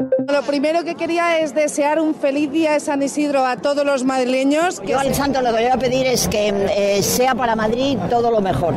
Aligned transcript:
Lo 0.00 0.42
primero 0.42 0.82
que 0.82 0.94
quería 0.94 1.40
es 1.40 1.54
desear 1.54 2.00
un 2.00 2.14
feliz 2.14 2.50
día 2.50 2.72
de 2.72 2.80
San 2.80 3.02
Isidro 3.02 3.44
a 3.44 3.58
todos 3.58 3.84
los 3.84 4.02
madrileños. 4.04 4.80
Yo 4.86 4.98
al 4.98 5.14
santo 5.14 5.42
lo 5.42 5.48
que 5.48 5.62
voy 5.62 5.70
a 5.70 5.76
pedir 5.76 6.06
es 6.06 6.26
que 6.26 6.48
eh, 6.48 7.02
sea 7.02 7.34
para 7.34 7.54
Madrid 7.54 7.98
todo 8.08 8.30
lo 8.30 8.40
mejor. 8.40 8.72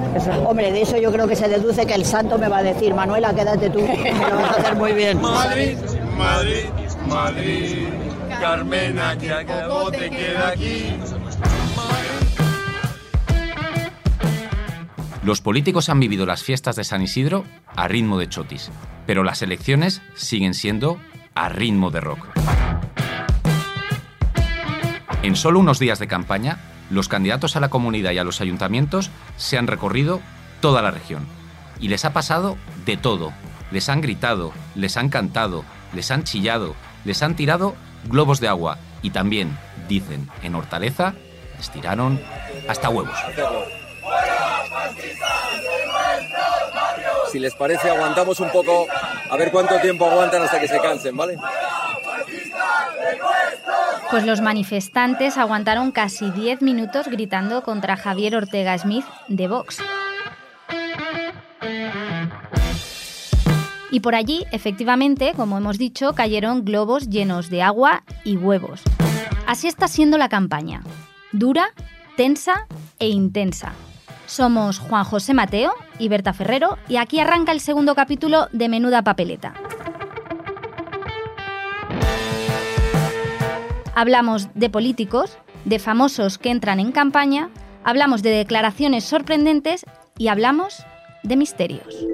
Hombre, 0.46 0.74
de 0.74 0.82
eso 0.82 0.98
yo 0.98 1.14
creo 1.14 1.26
que 1.26 1.38
se 1.38 1.48
deduce 1.48 1.86
que 1.86 1.94
el 1.94 2.04
santo 2.04 2.38
me 2.38 2.50
va 2.50 2.58
a 2.58 2.64
decir, 2.64 2.94
Manuela, 2.94 3.34
quédate 3.34 3.70
tú, 3.70 3.80
lo 3.80 4.36
vas 4.36 4.58
a 4.58 4.60
hacer 4.60 4.76
muy 4.76 4.92
bien. 4.92 5.22
Madrid, 5.22 5.78
Madrid, 6.18 6.66
Madrid, 7.08 7.88
Carmena, 8.42 9.18
que 9.18 9.32
acabo 9.32 9.92
te 9.92 10.10
queda 10.10 10.50
aquí. 10.50 10.98
Los 15.24 15.40
políticos 15.40 15.88
han 15.88 16.02
vivido 16.02 16.26
las 16.26 16.44
fiestas 16.44 16.76
de 16.76 16.84
San 16.84 17.02
Isidro 17.02 17.46
a 17.78 17.88
ritmo 17.88 18.20
de 18.20 18.28
chotis, 18.28 18.72
pero 19.06 19.24
las 19.24 19.42
elecciones 19.42 20.02
siguen 20.16 20.54
siendo 20.54 21.00
a 21.36 21.50
ritmo 21.50 21.92
de 21.92 22.02
rock. 22.02 22.28
En 25.22 25.36
solo 25.36 25.60
unos 25.60 25.80
días 25.80 26.00
de 26.00 26.08
campaña, 26.08 26.58
los 26.90 27.08
candidatos 27.08 27.56
a 27.56 27.60
la 27.60 27.70
comunidad 27.70 28.12
y 28.12 28.18
a 28.18 28.24
los 28.24 28.42
ayuntamientos 28.42 29.10
se 29.38 29.58
han 29.58 29.68
recorrido 29.68 30.22
toda 30.60 30.82
la 30.82 30.92
región. 30.92 31.26
Y 31.80 31.88
les 31.88 32.06
ha 32.06 32.14
pasado 32.14 32.58
de 32.86 32.98
todo. 32.98 33.34
Les 33.72 33.90
han 33.90 34.02
gritado, 34.02 34.52
les 34.76 34.98
han 34.98 35.10
cantado, 35.10 35.64
les 35.94 36.12
han 36.12 36.24
chillado, 36.24 36.76
les 37.06 37.24
han 37.24 37.36
tirado 37.36 37.76
globos 38.06 38.40
de 38.40 38.48
agua 38.48 38.78
y 39.02 39.10
también, 39.10 39.58
dicen, 39.88 40.30
en 40.44 40.56
Hortaleza, 40.56 41.14
les 41.58 41.70
tiraron 41.72 42.22
hasta 42.68 42.90
huevos. 42.90 43.18
Si 47.32 47.40
les 47.40 47.56
parece, 47.56 47.90
aguantamos 47.90 48.40
un 48.40 48.52
poco, 48.52 48.86
a 49.34 49.36
ver 49.36 49.50
cuánto 49.50 49.80
tiempo 49.80 50.06
aguantan 50.06 50.44
hasta 50.44 50.60
que 50.60 50.68
se 50.68 50.80
cansen, 50.80 51.18
¿vale? 51.18 51.38
Pues 54.12 54.26
los 54.26 54.42
manifestantes 54.42 55.40
aguantaron 55.40 55.92
casi 55.92 56.30
10 56.30 56.62
minutos 56.62 57.08
gritando 57.08 57.64
contra 57.64 57.98
Javier 57.98 58.36
Ortega 58.36 58.78
Smith 58.78 59.06
de 59.28 59.48
Vox. 59.48 59.80
Y 63.90 64.02
por 64.02 64.14
allí, 64.14 64.46
efectivamente, 64.52 65.34
como 65.36 65.58
hemos 65.58 65.80
dicho, 65.80 66.14
cayeron 66.14 66.64
globos 66.64 67.10
llenos 67.10 67.50
de 67.50 67.64
agua 67.64 68.04
y 68.24 68.38
huevos. 68.38 68.84
Así 69.48 69.68
está 69.68 69.88
siendo 69.88 70.20
la 70.20 70.30
campaña. 70.30 70.84
Dura, 71.32 71.70
tensa 72.18 72.68
e 73.00 73.08
intensa. 73.08 73.74
Somos 74.26 74.80
Juan 74.80 75.04
José 75.04 75.34
Mateo 75.34 75.74
y 76.00 76.08
Berta 76.08 76.34
Ferrero 76.34 76.78
y 76.88 76.98
aquí 76.98 77.20
arranca 77.20 77.52
el 77.52 77.60
segundo 77.60 77.96
capítulo 77.96 78.48
de 78.52 78.70
Menuda 78.70 79.04
Papeleta. 79.04 79.54
Hablamos 83.96 84.50
de 84.56 84.70
políticos, 84.70 85.38
de 85.66 85.78
famosos 85.78 86.38
que 86.38 86.50
entran 86.50 86.80
en 86.80 86.92
campaña, 86.92 87.50
hablamos 87.84 88.24
de 88.24 88.32
declaraciones 88.32 89.04
sorprendentes 89.04 89.86
y 90.18 90.30
hablamos 90.30 90.84
de 91.22 91.38
misterios. 91.38 92.08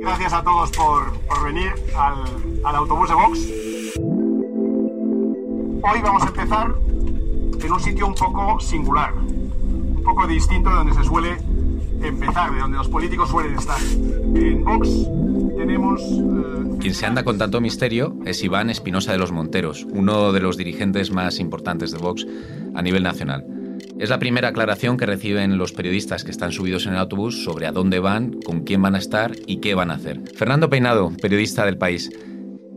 Gracias 0.00 0.32
a 0.32 0.42
todos 0.42 0.70
por, 0.72 1.20
por 1.26 1.44
venir 1.44 1.72
al, 1.96 2.64
al 2.64 2.74
autobús 2.74 3.08
de 3.08 3.14
Vox. 3.14 3.38
Hoy 5.80 6.00
vamos 6.02 6.22
a 6.24 6.26
empezar 6.26 6.74
en 7.66 7.72
un 7.72 7.80
sitio 7.80 8.06
un 8.06 8.14
poco 8.14 8.60
singular, 8.60 9.12
un 9.14 10.02
poco 10.04 10.26
distinto 10.26 10.70
de 10.70 10.76
donde 10.76 10.94
se 10.94 11.04
suele 11.04 11.36
empezar, 12.02 12.52
de 12.52 12.60
donde 12.60 12.78
los 12.78 12.88
políticos 12.88 13.28
suelen 13.30 13.56
estar. 13.56 13.80
En 14.34 14.64
Vox 14.64 14.88
tenemos... 15.56 16.00
eh, 16.00 16.76
Quien 16.80 16.94
se 16.94 17.06
anda 17.06 17.24
con 17.24 17.38
tanto 17.38 17.60
misterio 17.60 18.16
es 18.24 18.42
Iván 18.44 18.70
Espinosa 18.70 19.12
de 19.12 19.18
los 19.18 19.32
Monteros, 19.32 19.86
uno 19.90 20.32
de 20.32 20.40
los 20.40 20.56
dirigentes 20.56 21.10
más 21.10 21.40
importantes 21.40 21.90
de 21.90 21.98
Vox 21.98 22.26
a 22.74 22.82
nivel 22.82 23.02
nacional. 23.02 23.44
Es 23.98 24.10
la 24.10 24.20
primera 24.20 24.48
aclaración 24.48 24.96
que 24.96 25.06
reciben 25.06 25.58
los 25.58 25.72
periodistas 25.72 26.22
que 26.22 26.30
están 26.30 26.52
subidos 26.52 26.86
en 26.86 26.92
el 26.92 26.98
autobús 26.98 27.42
sobre 27.42 27.66
a 27.66 27.72
dónde 27.72 27.98
van, 27.98 28.40
con 28.44 28.60
quién 28.60 28.80
van 28.80 28.94
a 28.94 28.98
estar 28.98 29.32
y 29.46 29.56
qué 29.56 29.74
van 29.74 29.90
a 29.90 29.94
hacer. 29.94 30.22
Fernando 30.36 30.70
Peinado, 30.70 31.12
periodista 31.20 31.64
del 31.64 31.78
país. 31.78 32.10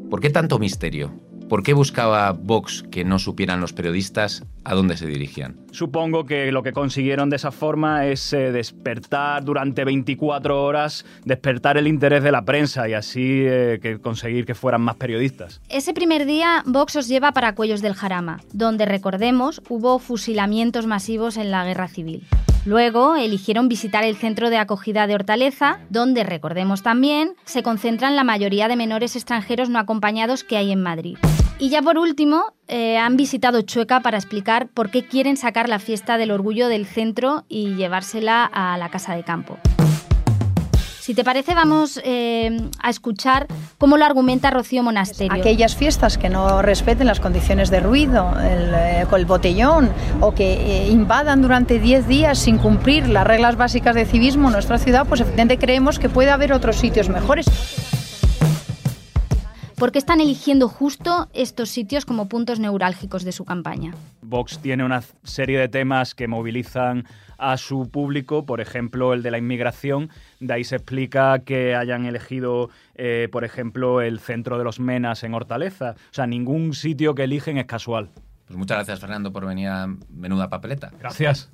¿Por 0.09 0.19
qué 0.19 0.31
tanto 0.31 0.57
misterio? 0.57 1.11
¿Por 1.47 1.61
qué 1.61 1.73
buscaba 1.73 2.31
Vox 2.31 2.83
que 2.89 3.03
no 3.03 3.19
supieran 3.19 3.61
los 3.61 3.73
periodistas 3.73 4.45
a 4.63 4.75
dónde 4.75 4.97
se 4.97 5.07
dirigían? 5.07 5.57
Supongo 5.71 6.25
que 6.25 6.51
lo 6.51 6.63
que 6.63 6.73
consiguieron 6.73 7.29
de 7.29 7.37
esa 7.37 7.51
forma 7.51 8.05
es 8.05 8.33
eh, 8.33 8.51
despertar 8.51 9.43
durante 9.43 9.83
24 9.85 10.63
horas, 10.63 11.05
despertar 11.25 11.77
el 11.77 11.87
interés 11.87 12.23
de 12.23 12.31
la 12.31 12.43
prensa 12.43 12.87
y 12.87 12.93
así 12.93 13.43
eh, 13.43 13.79
que 13.81 13.99
conseguir 13.99 14.45
que 14.45 14.55
fueran 14.55 14.81
más 14.81 14.95
periodistas. 14.95 15.61
Ese 15.69 15.93
primer 15.93 16.25
día 16.25 16.63
Vox 16.65 16.95
os 16.95 17.07
lleva 17.07 17.31
para 17.31 17.55
Cuellos 17.55 17.81
del 17.81 17.93
Jarama, 17.93 18.41
donde 18.53 18.85
recordemos 18.85 19.61
hubo 19.69 19.99
fusilamientos 19.99 20.87
masivos 20.87 21.37
en 21.37 21.51
la 21.51 21.65
guerra 21.65 21.87
civil. 21.87 22.27
Luego 22.65 23.15
eligieron 23.15 23.69
visitar 23.69 24.03
el 24.03 24.15
centro 24.15 24.51
de 24.51 24.57
acogida 24.57 25.07
de 25.07 25.15
Hortaleza, 25.15 25.79
donde, 25.89 26.23
recordemos 26.23 26.83
también, 26.83 27.33
se 27.45 27.63
concentran 27.63 28.15
la 28.15 28.23
mayoría 28.23 28.67
de 28.67 28.75
menores 28.75 29.15
extranjeros 29.15 29.69
no 29.69 29.79
acompañados 29.79 30.43
que 30.43 30.57
hay 30.57 30.71
en 30.71 30.83
Madrid. 30.83 31.17
Y 31.61 31.69
ya 31.69 31.83
por 31.83 31.99
último, 31.99 32.55
eh, 32.67 32.97
han 32.97 33.17
visitado 33.17 33.61
Chueca 33.61 33.99
para 33.99 34.17
explicar 34.17 34.69
por 34.69 34.89
qué 34.89 35.05
quieren 35.05 35.37
sacar 35.37 35.69
la 35.69 35.77
fiesta 35.77 36.17
del 36.17 36.31
orgullo 36.31 36.67
del 36.67 36.87
centro 36.87 37.45
y 37.47 37.75
llevársela 37.75 38.45
a 38.45 38.79
la 38.79 38.89
casa 38.89 39.13
de 39.13 39.21
campo. 39.21 39.59
Si 40.99 41.13
te 41.13 41.23
parece, 41.23 41.53
vamos 41.53 42.01
eh, 42.03 42.67
a 42.79 42.89
escuchar 42.89 43.45
cómo 43.77 43.97
lo 43.97 44.05
argumenta 44.05 44.49
Rocío 44.49 44.81
Monasterio. 44.81 45.31
Aquellas 45.31 45.75
fiestas 45.75 46.17
que 46.17 46.29
no 46.29 46.63
respeten 46.63 47.05
las 47.05 47.19
condiciones 47.19 47.69
de 47.69 47.79
ruido, 47.79 48.33
el, 48.39 48.73
eh, 48.73 49.05
el 49.15 49.25
botellón, 49.27 49.91
o 50.19 50.33
que 50.33 50.87
invadan 50.89 51.43
durante 51.43 51.77
10 51.77 52.07
días 52.07 52.39
sin 52.39 52.57
cumplir 52.57 53.07
las 53.07 53.27
reglas 53.27 53.55
básicas 53.55 53.93
de 53.93 54.05
civismo 54.05 54.47
en 54.47 54.53
nuestra 54.53 54.79
ciudad, 54.79 55.05
pues 55.07 55.21
efectivamente 55.21 55.59
creemos 55.59 55.99
que 55.99 56.09
puede 56.09 56.31
haber 56.31 56.53
otros 56.53 56.77
sitios 56.77 57.09
mejores. 57.09 57.45
¿Por 59.81 59.91
qué 59.91 59.97
están 59.97 60.21
eligiendo 60.21 60.67
justo 60.67 61.27
estos 61.33 61.69
sitios 61.69 62.05
como 62.05 62.29
puntos 62.29 62.59
neurálgicos 62.59 63.23
de 63.23 63.31
su 63.31 63.45
campaña? 63.45 63.95
Vox 64.21 64.59
tiene 64.59 64.85
una 64.85 65.01
serie 65.23 65.57
de 65.57 65.69
temas 65.69 66.13
que 66.13 66.27
movilizan 66.27 67.07
a 67.39 67.57
su 67.57 67.89
público, 67.89 68.45
por 68.45 68.61
ejemplo, 68.61 69.15
el 69.15 69.23
de 69.23 69.31
la 69.31 69.39
inmigración. 69.39 70.11
De 70.39 70.53
ahí 70.53 70.63
se 70.65 70.75
explica 70.75 71.39
que 71.39 71.73
hayan 71.73 72.05
elegido, 72.05 72.69
eh, 72.93 73.27
por 73.31 73.43
ejemplo, 73.43 74.01
el 74.01 74.19
centro 74.19 74.59
de 74.59 74.63
los 74.63 74.79
Menas 74.79 75.23
en 75.23 75.33
Hortaleza. 75.33 75.95
O 76.11 76.13
sea, 76.13 76.27
ningún 76.27 76.75
sitio 76.75 77.15
que 77.15 77.23
eligen 77.23 77.57
es 77.57 77.65
casual. 77.65 78.11
Pues 78.45 78.59
muchas 78.59 78.77
gracias, 78.77 78.99
Fernando, 78.99 79.33
por 79.33 79.47
venir 79.47 79.69
a 79.69 79.87
Menuda 80.11 80.47
Papeleta. 80.47 80.91
Gracias. 80.99 81.49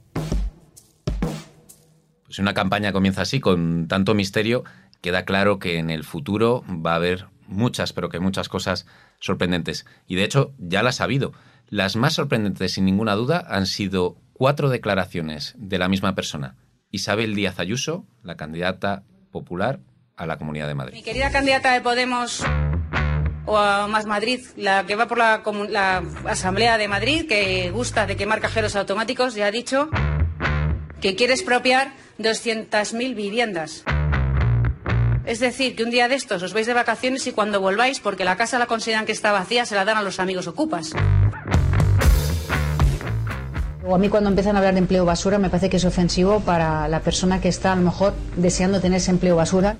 Pues 1.21 2.35
si 2.35 2.41
una 2.41 2.53
campaña 2.53 2.91
comienza 2.91 3.21
así, 3.21 3.39
con 3.39 3.87
tanto 3.87 4.13
misterio, 4.13 4.65
queda 4.99 5.23
claro 5.23 5.59
que 5.59 5.79
en 5.79 5.89
el 5.89 6.03
futuro 6.03 6.65
va 6.67 6.91
a 6.91 6.95
haber 6.95 7.27
muchas, 7.47 7.93
pero 7.93 8.09
que 8.09 8.19
muchas 8.19 8.49
cosas 8.49 8.85
sorprendentes. 9.19 9.85
Y 10.07 10.15
de 10.15 10.23
hecho, 10.23 10.53
ya 10.57 10.83
las 10.83 11.01
ha 11.01 11.05
habido. 11.05 11.33
Las 11.69 11.95
más 11.95 12.13
sorprendentes, 12.13 12.73
sin 12.73 12.85
ninguna 12.85 13.15
duda, 13.15 13.45
han 13.47 13.65
sido 13.65 14.17
cuatro 14.33 14.69
declaraciones 14.69 15.53
de 15.57 15.79
la 15.79 15.89
misma 15.89 16.15
persona. 16.15 16.55
Isabel 16.91 17.35
Díaz 17.35 17.59
Ayuso, 17.59 18.05
la 18.23 18.37
candidata 18.37 19.03
popular 19.31 19.79
a 20.15 20.25
la 20.25 20.37
Comunidad 20.37 20.67
de 20.67 20.75
Madrid. 20.75 20.93
Mi 20.93 21.03
querida 21.03 21.31
candidata 21.31 21.73
de 21.73 21.81
Podemos 21.81 22.43
o 23.45 23.57
a 23.57 23.87
Más 23.87 24.05
Madrid, 24.05 24.41
la 24.55 24.85
que 24.85 24.95
va 24.95 25.07
por 25.07 25.17
la, 25.17 25.41
la 25.69 26.03
Asamblea 26.25 26.77
de 26.77 26.87
Madrid, 26.87 27.27
que 27.27 27.71
gusta 27.71 28.05
de 28.05 28.15
quemar 28.15 28.39
cajeros 28.39 28.75
automáticos, 28.75 29.35
ya 29.35 29.47
ha 29.47 29.51
dicho 29.51 29.89
que 31.01 31.15
quiere 31.15 31.33
expropiar 31.33 31.93
200.000 32.19 33.15
viviendas. 33.15 33.83
Es 35.27 35.39
decir, 35.39 35.75
que 35.75 35.83
un 35.83 35.89
día 35.91 36.07
de 36.07 36.15
estos 36.15 36.41
os 36.41 36.53
vais 36.53 36.65
de 36.67 36.73
vacaciones 36.73 37.27
y 37.27 37.33
cuando 37.33 37.59
volváis, 37.59 37.99
porque 37.99 38.23
la 38.23 38.37
casa 38.37 38.57
la 38.59 38.65
consideran 38.65 39.05
que 39.05 39.11
está 39.11 39.33
vacía, 39.33 39.65
se 39.65 39.75
la 39.75 39.83
dan 39.83 39.97
a 39.97 40.01
los 40.01 40.21
amigos 40.21 40.47
ocupas. 40.47 40.93
O 43.85 43.93
a 43.93 43.97
mí 43.97 44.07
cuando 44.09 44.29
empiezan 44.29 44.55
a 44.55 44.59
hablar 44.59 44.73
de 44.73 44.79
empleo 44.79 45.03
basura 45.05 45.37
me 45.37 45.49
parece 45.49 45.69
que 45.69 45.77
es 45.77 45.85
ofensivo 45.85 46.39
para 46.41 46.87
la 46.87 47.01
persona 47.01 47.41
que 47.41 47.49
está 47.49 47.73
a 47.73 47.75
lo 47.75 47.81
mejor 47.81 48.13
deseando 48.37 48.79
tener 48.79 48.97
ese 48.97 49.11
empleo 49.11 49.35
basura. 49.35 49.75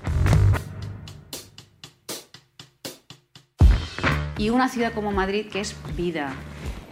Y 4.36 4.50
una 4.50 4.68
ciudad 4.68 4.92
como 4.92 5.12
Madrid 5.12 5.46
que 5.50 5.60
es 5.60 5.74
vida, 5.96 6.32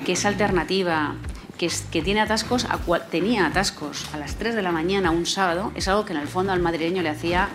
que 0.04 0.12
es 0.12 0.24
alternativa, 0.24 1.14
que, 1.58 1.66
es- 1.66 1.82
que 1.92 2.00
tiene 2.02 2.20
atascos, 2.22 2.64
a 2.64 2.78
tenía 3.10 3.46
atascos 3.46 4.06
a 4.14 4.18
las 4.18 4.34
3 4.36 4.54
de 4.54 4.62
la 4.62 4.72
mañana 4.72 5.10
un 5.10 5.26
sábado, 5.26 5.72
es 5.74 5.88
algo 5.88 6.04
que 6.06 6.12
en 6.14 6.20
el 6.20 6.26
fondo 6.28 6.52
al 6.52 6.60
madrileño 6.60 7.02
le 7.02 7.10
hacía, 7.10 7.48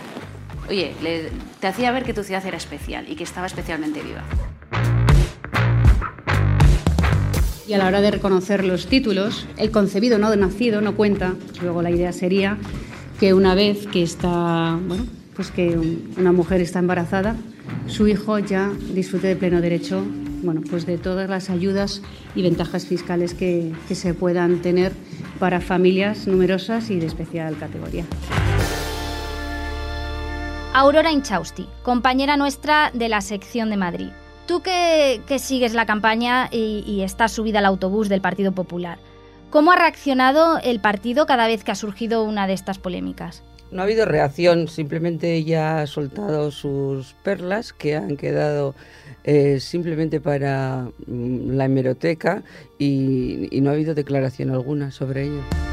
oye, 0.69 0.93
le- 1.01 1.29
te 1.59 1.67
hacía 1.67 1.91
ver 1.91 2.03
que 2.03 2.13
tu 2.13 2.23
ciudad 2.23 2.45
era 2.45 2.57
especial 2.57 3.05
y 3.09 3.15
que 3.15 3.23
estaba 3.23 3.47
especialmente 3.47 4.01
viva. 4.01 4.23
Y 7.67 7.73
a 7.73 7.77
la 7.77 7.87
hora 7.87 8.01
de 8.01 8.11
reconocer 8.11 8.65
los 8.65 8.87
títulos, 8.87 9.47
el 9.57 9.71
concebido 9.71 10.17
no 10.17 10.35
nacido 10.35 10.81
no 10.81 10.95
cuenta. 10.95 11.35
Luego 11.61 11.81
la 11.81 11.91
idea 11.91 12.11
sería 12.11 12.57
que 13.19 13.33
una 13.33 13.55
vez 13.55 13.87
que 13.87 14.03
esta, 14.03 14.77
bueno, 14.87 15.05
pues 15.35 15.51
que 15.51 15.77
una 16.17 16.31
mujer 16.33 16.59
está 16.59 16.79
embarazada, 16.79 17.35
su 17.87 18.07
hijo 18.07 18.39
ya 18.39 18.71
disfrute 18.93 19.27
de 19.27 19.35
pleno 19.35 19.61
derecho 19.61 20.03
bueno, 20.43 20.61
pues 20.69 20.87
de 20.87 20.97
todas 20.97 21.29
las 21.29 21.51
ayudas 21.51 22.01
y 22.35 22.41
ventajas 22.41 22.87
fiscales 22.87 23.35
que, 23.35 23.71
que 23.87 23.93
se 23.93 24.15
puedan 24.15 24.63
tener 24.63 24.91
para 25.39 25.61
familias 25.61 26.25
numerosas 26.25 26.89
y 26.89 26.99
de 26.99 27.05
especial 27.05 27.55
categoría. 27.57 28.05
Aurora 30.73 31.11
Inchausti, 31.11 31.67
compañera 31.83 32.37
nuestra 32.37 32.91
de 32.93 33.09
la 33.09 33.19
sección 33.19 33.69
de 33.69 33.75
Madrid. 33.75 34.07
Tú 34.47 34.61
que, 34.61 35.21
sigues 35.37 35.73
la 35.73 35.85
campaña 35.85 36.47
y, 36.49 37.01
estás 37.01 37.33
subida 37.33 37.59
al 37.59 37.65
autobús 37.65 38.07
del 38.07 38.21
Partido 38.21 38.53
Popular, 38.53 38.97
¿cómo 39.49 39.73
ha 39.73 39.75
reaccionado 39.75 40.59
el 40.59 40.79
partido 40.79 41.25
cada 41.25 41.47
vez 41.47 41.65
que 41.65 41.71
ha 41.71 41.75
surgido 41.75 42.23
una 42.23 42.47
de 42.47 42.53
estas 42.53 42.79
polémicas? 42.79 43.43
No 43.69 43.81
ha 43.81 43.85
habido 43.85 44.05
reacción, 44.05 44.69
simplemente 44.69 45.33
ella 45.33 45.81
ha 45.81 45.87
soltado 45.87 46.51
sus 46.51 47.15
perlas 47.21 47.73
que 47.73 47.97
han 47.97 48.15
quedado 48.15 48.73
eh, 49.25 49.59
simplemente 49.59 50.21
para 50.21 50.87
mm, 51.05 51.51
la 51.51 51.65
hemeroteca 51.65 52.43
y 52.79 53.49
no 53.61 53.71
ha 53.71 53.73
habido 53.73 53.93
declaración 53.93 54.51
alguna 54.51 54.91
sobre 54.91 55.23
ello. 55.23 55.70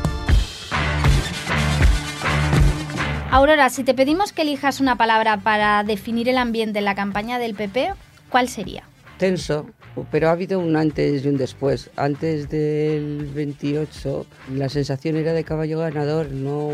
Aurora, 3.30 3.68
si 3.68 3.84
te 3.84 3.92
pedimos 3.92 4.32
que 4.32 4.40
elijas 4.40 4.80
una 4.80 4.96
palabra 4.96 5.36
para 5.36 5.84
definir 5.84 6.30
el 6.30 6.38
ambiente 6.38 6.78
en 6.78 6.86
la 6.86 6.94
campaña 6.94 7.38
del 7.38 7.54
PP, 7.54 7.92
¿cuál 8.30 8.48
sería? 8.48 8.84
Tenso, 9.18 9.66
pero 10.10 10.28
ha 10.28 10.32
habido 10.32 10.58
un 10.58 10.76
antes 10.76 11.22
y 11.22 11.28
un 11.28 11.36
después. 11.36 11.90
Antes 11.96 12.48
del 12.48 13.28
28 13.34 14.26
la 14.54 14.70
sensación 14.70 15.16
era 15.16 15.34
de 15.34 15.44
caballo 15.44 15.78
ganador, 15.78 16.30
no, 16.30 16.70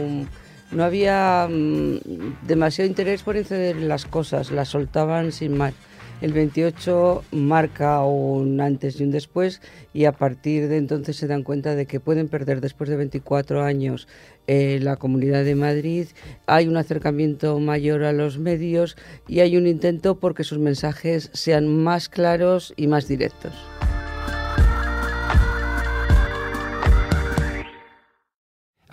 no 0.70 0.84
había 0.84 1.48
mmm, 1.50 1.98
demasiado 2.46 2.88
interés 2.88 3.24
por 3.24 3.36
encender 3.36 3.76
las 3.78 4.04
cosas, 4.06 4.52
las 4.52 4.68
soltaban 4.68 5.32
sin 5.32 5.56
más. 5.56 5.74
El 6.20 6.32
28 6.32 7.24
marca 7.32 8.02
un 8.04 8.60
antes 8.60 9.00
y 9.00 9.02
un 9.02 9.10
después 9.10 9.60
y 9.92 10.04
a 10.04 10.12
partir 10.12 10.68
de 10.68 10.76
entonces 10.76 11.16
se 11.16 11.26
dan 11.26 11.42
cuenta 11.42 11.74
de 11.74 11.86
que 11.86 11.98
pueden 11.98 12.28
perder 12.28 12.60
después 12.60 12.88
de 12.88 12.96
24 12.96 13.62
años 13.62 14.06
eh, 14.46 14.79
la 14.82 14.96
Comunidad 14.96 15.44
de 15.44 15.55
Madrid, 15.55 16.06
hay 16.46 16.69
un 16.69 16.76
acercamiento 16.76 17.58
mayor 17.61 18.05
a 18.05 18.12
los 18.12 18.38
medios 18.38 18.96
y 19.26 19.41
hay 19.41 19.56
un 19.56 19.67
intento 19.67 20.19
porque 20.19 20.44
sus 20.44 20.58
mensajes 20.58 21.31
sean 21.32 21.69
más 21.69 22.08
claros 22.08 22.75
y 22.76 22.87
más 22.87 23.08
directos. 23.08 23.55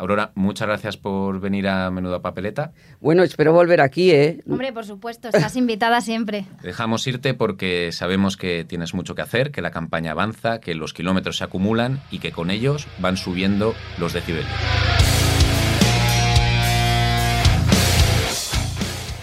Aurora, 0.01 0.31
muchas 0.33 0.67
gracias 0.67 0.97
por 0.97 1.39
venir 1.39 1.67
a 1.67 1.91
Menuda 1.91 2.23
Papeleta. 2.23 2.73
Bueno, 2.99 3.21
espero 3.21 3.53
volver 3.53 3.81
aquí, 3.81 4.09
¿eh? 4.09 4.41
Hombre, 4.49 4.73
por 4.73 4.83
supuesto, 4.83 5.27
estás 5.27 5.55
invitada 5.55 6.01
siempre. 6.01 6.45
Dejamos 6.63 7.05
irte 7.05 7.35
porque 7.35 7.91
sabemos 7.91 8.35
que 8.35 8.65
tienes 8.65 8.95
mucho 8.95 9.13
que 9.13 9.21
hacer, 9.21 9.51
que 9.51 9.61
la 9.61 9.69
campaña 9.69 10.13
avanza, 10.13 10.59
que 10.59 10.73
los 10.73 10.95
kilómetros 10.95 11.37
se 11.37 11.43
acumulan 11.43 12.01
y 12.09 12.17
que 12.17 12.31
con 12.31 12.49
ellos 12.49 12.87
van 12.97 13.15
subiendo 13.15 13.75
los 13.99 14.13
decibelios. 14.13 14.49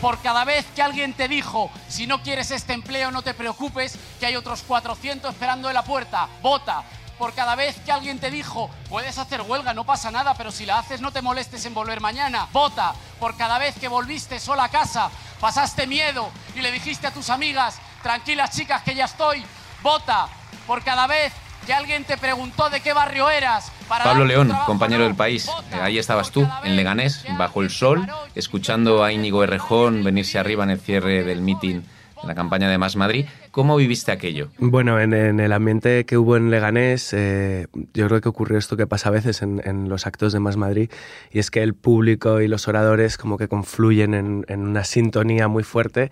Por 0.01 0.21
cada 0.21 0.45
vez 0.45 0.65
que 0.77 0.83
alguien 0.83 1.13
te 1.13 1.27
dijo, 1.27 1.71
si 1.89 2.07
no 2.07 2.23
quieres 2.23 2.51
este 2.51 2.73
empleo 2.73 3.11
no 3.11 3.23
te 3.23 3.35
preocupes, 3.35 3.99
que 4.21 4.27
hay 4.27 4.37
otros 4.37 4.63
400 4.63 5.33
esperando 5.33 5.69
en 5.69 5.75
la 5.75 5.83
puerta, 5.83 6.29
vota, 6.41 6.85
por 7.19 7.35
cada 7.35 7.57
vez 7.57 7.75
que 7.85 7.91
alguien 7.91 8.21
te 8.21 8.31
dijo, 8.31 8.71
puedes 8.89 9.19
hacer 9.19 9.43
huelga, 9.43 9.75
no 9.75 9.85
pasa 9.85 10.13
nada, 10.13 10.35
pero 10.35 10.53
si 10.53 10.65
la 10.65 10.79
haces 10.79 11.01
no 11.01 11.11
te 11.11 11.21
molestes 11.21 11.67
en 11.67 11.75
volver 11.75 12.01
mañana. 12.01 12.47
Vota. 12.53 12.95
Por 13.19 13.37
cada 13.37 13.59
vez 13.59 13.75
que 13.77 13.89
volviste 13.89 14.39
sola 14.39 14.65
a 14.65 14.69
casa, 14.69 15.11
pasaste 15.41 15.89
miedo 15.89 16.31
y 16.55 16.61
le 16.61 16.71
dijiste 16.71 17.09
a 17.09 17.13
tus 17.13 17.29
amigas, 17.31 17.81
tranquilas 18.05 18.55
chicas 18.55 18.85
que 18.85 18.95
ya 18.95 19.07
estoy. 19.07 19.45
Vota. 19.83 20.29
Por 20.69 20.85
cada 20.85 21.09
vez 21.09 21.33
que 21.69 21.75
alguien 21.75 22.05
te 22.05 22.17
preguntó 22.17 22.71
de 22.71 22.81
qué 22.81 22.95
barrio 22.95 23.29
eras. 23.29 23.71
Para 23.91 24.03
Pablo 24.03 24.25
León, 24.25 24.51
compañero 24.65 25.05
del 25.05 25.15
país. 25.15 25.51
Eh, 25.71 25.77
ahí 25.79 25.99
estabas 25.99 26.31
tú, 26.31 26.49
en 26.65 26.77
Leganés, 26.77 27.27
bajo 27.37 27.61
el 27.61 27.69
sol, 27.69 28.07
escuchando 28.35 29.05
a 29.05 29.13
Íñigo 29.13 29.45
Errejón 29.45 30.03
venirse 30.03 30.39
arriba 30.39 30.65
en 30.65 30.71
el 30.71 30.81
cierre 30.81 31.25
del 31.25 31.43
mitin 31.43 31.85
en 32.23 32.27
la 32.27 32.35
campaña 32.35 32.71
de 32.71 32.79
Más 32.79 32.97
Madrid. 32.97 33.27
¿Cómo 33.51 33.77
viviste 33.77 34.11
aquello? 34.11 34.49
Bueno, 34.57 34.99
en, 34.99 35.13
en 35.13 35.41
el 35.41 35.53
ambiente 35.53 36.07
que 36.07 36.17
hubo 36.17 36.39
en 36.39 36.51
Leganés, 36.51 37.13
eh, 37.13 37.67
yo 37.93 38.09
creo 38.09 38.23
que 38.23 38.31
ocurrió 38.31 38.57
esto 38.57 38.79
que 38.79 38.87
pasa 38.87 39.11
a 39.11 39.13
veces 39.13 39.43
en, 39.43 39.61
en, 39.63 39.91
los 39.91 40.07
actos 40.07 40.33
de 40.33 40.41
Más 40.41 40.57
Madrid, 40.57 40.91
y 41.31 41.39
es 41.39 41.51
que 41.51 41.63
el 41.63 41.75
público 41.75 42.41
y 42.41 42.49
los 42.49 42.67
oradores 42.67 43.19
como 43.19 43.37
que 43.37 43.47
confluyen 43.47 44.15
en, 44.15 44.47
en 44.49 44.67
una 44.67 44.85
sintonía 44.85 45.49
muy 45.49 45.65
fuerte 45.65 46.11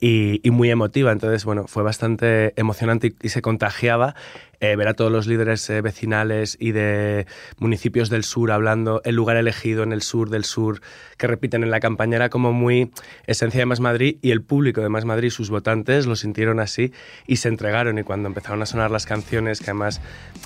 y, 0.00 0.46
y, 0.46 0.50
muy 0.50 0.70
emotiva. 0.70 1.12
Entonces, 1.12 1.46
bueno, 1.46 1.66
fue 1.66 1.82
bastante 1.82 2.52
emocionante 2.56 3.08
y, 3.08 3.26
y 3.26 3.28
se 3.30 3.42
contagiaba 3.42 4.14
eh, 4.60 4.74
ver 4.76 4.88
a 4.88 4.94
todos 4.94 5.12
los 5.12 5.26
líderes 5.26 5.68
eh, 5.70 5.80
vecinales 5.80 6.56
y 6.58 6.72
de 6.72 7.26
municipios 7.58 8.10
del 8.10 8.24
sur 8.24 8.50
hablando 8.50 9.00
el 9.04 9.14
lugar 9.14 9.36
elegido 9.36 9.84
en 9.84 9.92
el 9.92 10.02
sur 10.02 10.30
del 10.30 10.44
sur 10.44 10.80
que 11.16 11.28
repiten 11.28 11.62
en 11.62 11.70
la 11.70 11.78
campaña 11.78 12.16
era 12.16 12.28
como 12.28 12.52
muy 12.52 12.90
esencia 13.26 13.60
de 13.60 13.66
Más 13.66 13.80
Madrid 13.80 14.18
y 14.20 14.32
el 14.32 14.42
público 14.42 14.80
de 14.80 14.88
Más 14.88 15.04
Madrid, 15.04 15.30
sus 15.30 15.50
votantes, 15.50 16.06
lo 16.06 16.16
sintieron 16.16 16.58
así 16.58 16.92
y 17.26 17.36
se 17.36 17.48
entregaron 17.48 17.98
y 17.98 18.02
cuando 18.02 18.28
empezaron 18.28 18.60
a 18.62 18.66
sonar 18.66 18.90
las 18.90 19.06
canciones 19.06 19.60
que 19.60 19.70
además 19.70 20.00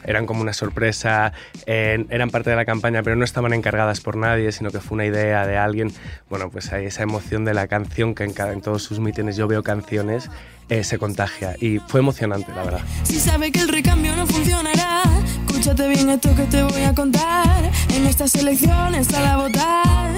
eran 0.04 0.26
como 0.26 0.42
una 0.42 0.52
sorpresa, 0.52 1.32
eran 1.66 2.30
parte 2.30 2.50
de 2.50 2.56
la 2.56 2.64
campaña 2.64 3.02
pero 3.02 3.16
no 3.16 3.24
estaban 3.24 3.52
encargadas 3.52 4.00
por 4.00 4.16
nadie 4.16 4.52
sino 4.52 4.70
que 4.70 4.80
fue 4.80 4.96
una 4.96 5.06
idea 5.06 5.46
de 5.46 5.56
alguien, 5.56 5.92
bueno 6.28 6.50
pues 6.50 6.72
hay 6.72 6.86
esa 6.86 7.02
emoción 7.02 7.44
de 7.44 7.54
la 7.54 7.66
canción 7.66 8.14
que 8.14 8.24
en, 8.24 8.34
en 8.38 8.60
todos 8.60 8.82
sus 8.82 9.00
mítines 9.00 9.36
yo 9.36 9.48
veo 9.48 9.62
canciones 9.62 10.30
eh, 10.72 10.84
se 10.84 10.96
contagia 10.96 11.54
y 11.60 11.80
fue 11.80 12.00
emocionante, 12.00 12.50
la 12.54 12.64
verdad. 12.64 12.80
Si 13.02 13.20
sabe 13.20 13.52
que 13.52 13.60
el 13.60 13.68
recambio 13.68 14.01
no 14.10 14.26
funcionará, 14.26 15.02
escúchate 15.46 15.88
bien 15.88 16.10
esto 16.10 16.34
que 16.34 16.42
te 16.44 16.62
voy 16.62 16.82
a 16.82 16.94
contar. 16.94 17.70
En 17.94 18.06
estas 18.06 18.34
elecciones 18.34 19.12
a 19.14 19.36
votar, 19.36 20.12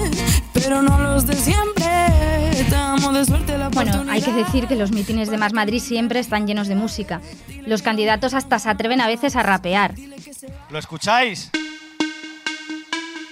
pero 0.53 0.81
no 0.81 0.97
los 0.97 1.27
de 1.27 1.35
siempre. 1.35 1.85
Estamos 2.59 3.13
de 3.13 3.25
suerte 3.25 3.57
la 3.57 3.69
Bueno, 3.69 4.05
hay 4.09 4.21
que 4.21 4.31
decir 4.31 4.67
que 4.67 4.75
los 4.75 4.91
mítines 4.91 5.29
de 5.29 5.37
Más 5.37 5.53
Madrid 5.53 5.81
siempre 5.81 6.19
están 6.19 6.47
llenos 6.47 6.67
de 6.67 6.75
música. 6.75 7.21
Los 7.65 7.81
candidatos 7.81 8.33
hasta 8.33 8.59
se 8.59 8.69
atreven 8.69 9.01
a 9.01 9.07
veces 9.07 9.35
a 9.35 9.43
rapear. 9.43 9.93
¿Lo 10.69 10.79
escucháis? 10.79 11.51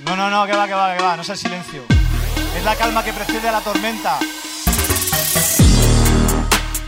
No, 0.06 0.16
no, 0.16 0.30
no, 0.30 0.46
que 0.46 0.54
va, 0.54 0.68
que 0.68 0.74
va, 0.74 0.96
que 0.96 1.04
va, 1.04 1.16
no 1.16 1.22
es 1.22 1.30
el 1.30 1.38
silencio. 1.38 1.84
Es 2.56 2.64
la 2.64 2.76
calma 2.76 3.04
que 3.04 3.14
precede 3.14 3.48
a 3.48 3.54
la 3.54 3.62
tormenta. 3.62 4.20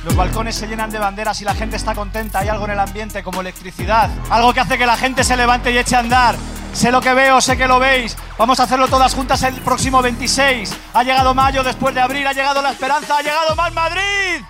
Los 0.06 0.16
balcones 0.16 0.54
se 0.56 0.68
llenan 0.68 0.92
de 0.92 1.00
banderas 1.00 1.42
y 1.42 1.45
la 1.45 1.56
gente 1.56 1.78
está 1.78 1.95
contenta. 1.95 2.38
Hay 2.38 2.47
algo 2.47 2.66
en 2.66 2.71
el 2.71 2.80
ambiente 2.80 3.24
como 3.24 3.42
electricidad. 3.42 4.12
Algo 4.30 4.54
que 4.54 4.59
hace 4.59 4.78
que 4.78 4.85
la 4.85 4.97
gente 4.97 5.24
se 5.24 5.35
levante 5.35 5.71
y 5.71 5.80
eche 5.80 5.95
a 5.95 6.00
andar. 6.00 6.35
Sé 6.74 6.92
lo 6.92 7.02
que 7.02 7.12
veo, 7.16 7.42
sé 7.42 7.57
que 7.57 7.68
lo 7.68 7.80
veis. 7.80 8.16
Vamos 8.38 8.59
a 8.59 8.64
hacerlo 8.64 8.88
todas 8.88 9.16
juntas 9.16 9.42
el 9.42 9.56
próximo 9.56 10.04
26. 10.04 10.78
Ha 10.94 11.04
llegado 11.04 11.33
mayo 11.33 11.64
después 11.64 11.95
de 11.95 12.02
abril, 12.02 12.28
ha 12.28 12.33
llegado 12.33 12.62
la 12.62 12.74
esperanza, 12.74 13.18
ha 13.18 13.24
llegado 13.24 13.56
más 13.56 13.74
Madrid. 13.74 14.44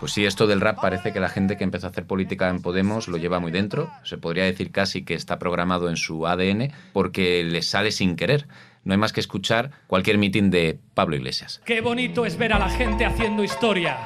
Pues 0.00 0.12
sí, 0.12 0.26
esto 0.26 0.46
del 0.46 0.60
rap 0.60 0.78
parece 0.82 1.14
que 1.14 1.20
la 1.20 1.30
gente 1.30 1.56
que 1.56 1.64
empezó 1.64 1.86
a 1.86 1.90
hacer 1.90 2.06
política 2.06 2.50
en 2.50 2.60
Podemos 2.60 3.08
lo 3.08 3.16
lleva 3.16 3.40
muy 3.40 3.52
dentro. 3.52 3.90
Se 4.04 4.18
podría 4.18 4.44
decir 4.44 4.70
casi 4.70 5.02
que 5.02 5.14
está 5.14 5.38
programado 5.38 5.88
en 5.88 5.96
su 5.96 6.26
ADN 6.26 6.72
porque 6.92 7.42
les 7.42 7.70
sale 7.70 7.90
sin 7.90 8.16
querer. 8.16 8.48
No 8.84 8.92
hay 8.92 8.98
más 8.98 9.14
que 9.14 9.20
escuchar 9.20 9.70
cualquier 9.86 10.18
mitin 10.18 10.50
de 10.50 10.78
Pablo 10.92 11.16
Iglesias. 11.16 11.62
Qué 11.64 11.80
bonito 11.80 12.26
es 12.26 12.36
ver 12.36 12.52
a 12.52 12.58
la 12.58 12.68
gente 12.68 13.06
haciendo 13.06 13.42
historia. 13.42 13.96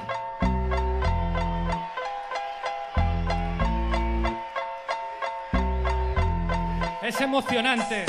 Es 7.15 7.21
emocionante, 7.21 8.05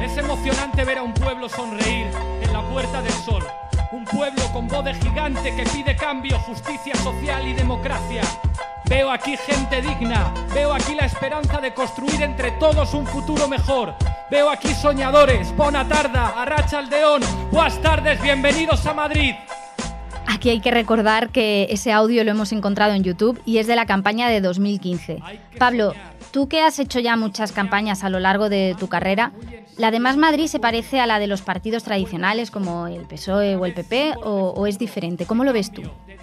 es 0.00 0.16
emocionante 0.16 0.84
ver 0.84 0.98
a 0.98 1.02
un 1.02 1.12
pueblo 1.12 1.48
sonreír 1.48 2.06
en 2.40 2.52
la 2.52 2.62
puerta 2.62 3.02
del 3.02 3.12
sol. 3.12 3.44
Un 3.90 4.04
pueblo 4.04 4.44
con 4.52 4.68
voz 4.68 4.84
de 4.84 4.94
gigante 4.94 5.52
que 5.56 5.64
pide 5.64 5.96
cambio, 5.96 6.38
justicia 6.38 6.94
social 6.94 7.48
y 7.48 7.54
democracia. 7.54 8.22
Veo 8.84 9.10
aquí 9.10 9.36
gente 9.36 9.82
digna, 9.82 10.32
veo 10.54 10.72
aquí 10.72 10.94
la 10.94 11.06
esperanza 11.06 11.60
de 11.60 11.74
construir 11.74 12.22
entre 12.22 12.52
todos 12.52 12.94
un 12.94 13.04
futuro 13.04 13.48
mejor. 13.48 13.96
Veo 14.30 14.48
aquí 14.48 14.72
soñadores, 14.74 15.50
Bona 15.56 15.88
Tarda, 15.88 16.28
Arracha 16.40 16.78
Aldeón, 16.78 17.22
buenas 17.50 17.82
tardes, 17.82 18.22
bienvenidos 18.22 18.86
a 18.86 18.94
Madrid. 18.94 19.34
Aquí 20.30 20.48
hay 20.48 20.60
que 20.60 20.70
recordar 20.70 21.30
que 21.30 21.66
ese 21.70 21.90
audio 21.90 22.22
lo 22.22 22.30
hemos 22.30 22.52
encontrado 22.52 22.94
en 22.94 23.02
YouTube 23.02 23.40
y 23.44 23.58
es 23.58 23.66
de 23.66 23.74
la 23.74 23.84
campaña 23.84 24.28
de 24.28 24.40
2015. 24.40 25.18
Pablo, 25.58 25.92
tú 26.30 26.48
que 26.48 26.60
has 26.60 26.78
hecho 26.78 27.00
ya 27.00 27.16
muchas 27.16 27.50
campañas 27.50 28.04
a 28.04 28.10
lo 28.10 28.20
largo 28.20 28.48
de 28.48 28.76
tu 28.78 28.88
carrera, 28.88 29.32
¿la 29.76 29.90
de 29.90 29.98
Más 29.98 30.16
Madrid 30.16 30.46
se 30.46 30.60
parece 30.60 31.00
a 31.00 31.06
la 31.06 31.18
de 31.18 31.26
los 31.26 31.42
partidos 31.42 31.82
tradicionales 31.82 32.52
como 32.52 32.86
el 32.86 33.06
PSOE 33.06 33.56
o 33.56 33.66
el 33.66 33.74
PP 33.74 34.14
o, 34.22 34.54
o 34.56 34.66
es 34.68 34.78
diferente? 34.78 35.26
¿Cómo 35.26 35.42
lo 35.42 35.52
ves 35.52 35.72
tú? 35.72 35.82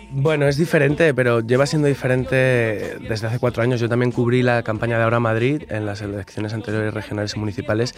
Bueno, 0.10 0.48
es 0.48 0.56
diferente, 0.56 1.14
pero 1.14 1.42
lleva 1.42 1.66
siendo 1.66 1.90
diferente 1.90 2.36
desde 3.02 3.28
hace 3.28 3.40
cuatro 3.40 3.62
años. 3.62 3.82
Yo 3.82 3.90
también 3.90 4.14
cubrí 4.14 4.42
la 4.42 4.64
campaña 4.64 4.98
de 4.98 5.04
Ahora 5.04 5.20
Madrid 5.20 5.64
en 5.70 5.86
las 5.86 6.02
elecciones 6.02 6.54
anteriores 6.54 6.94
regionales 6.94 7.36
y 7.36 7.40
municipales 7.40 7.94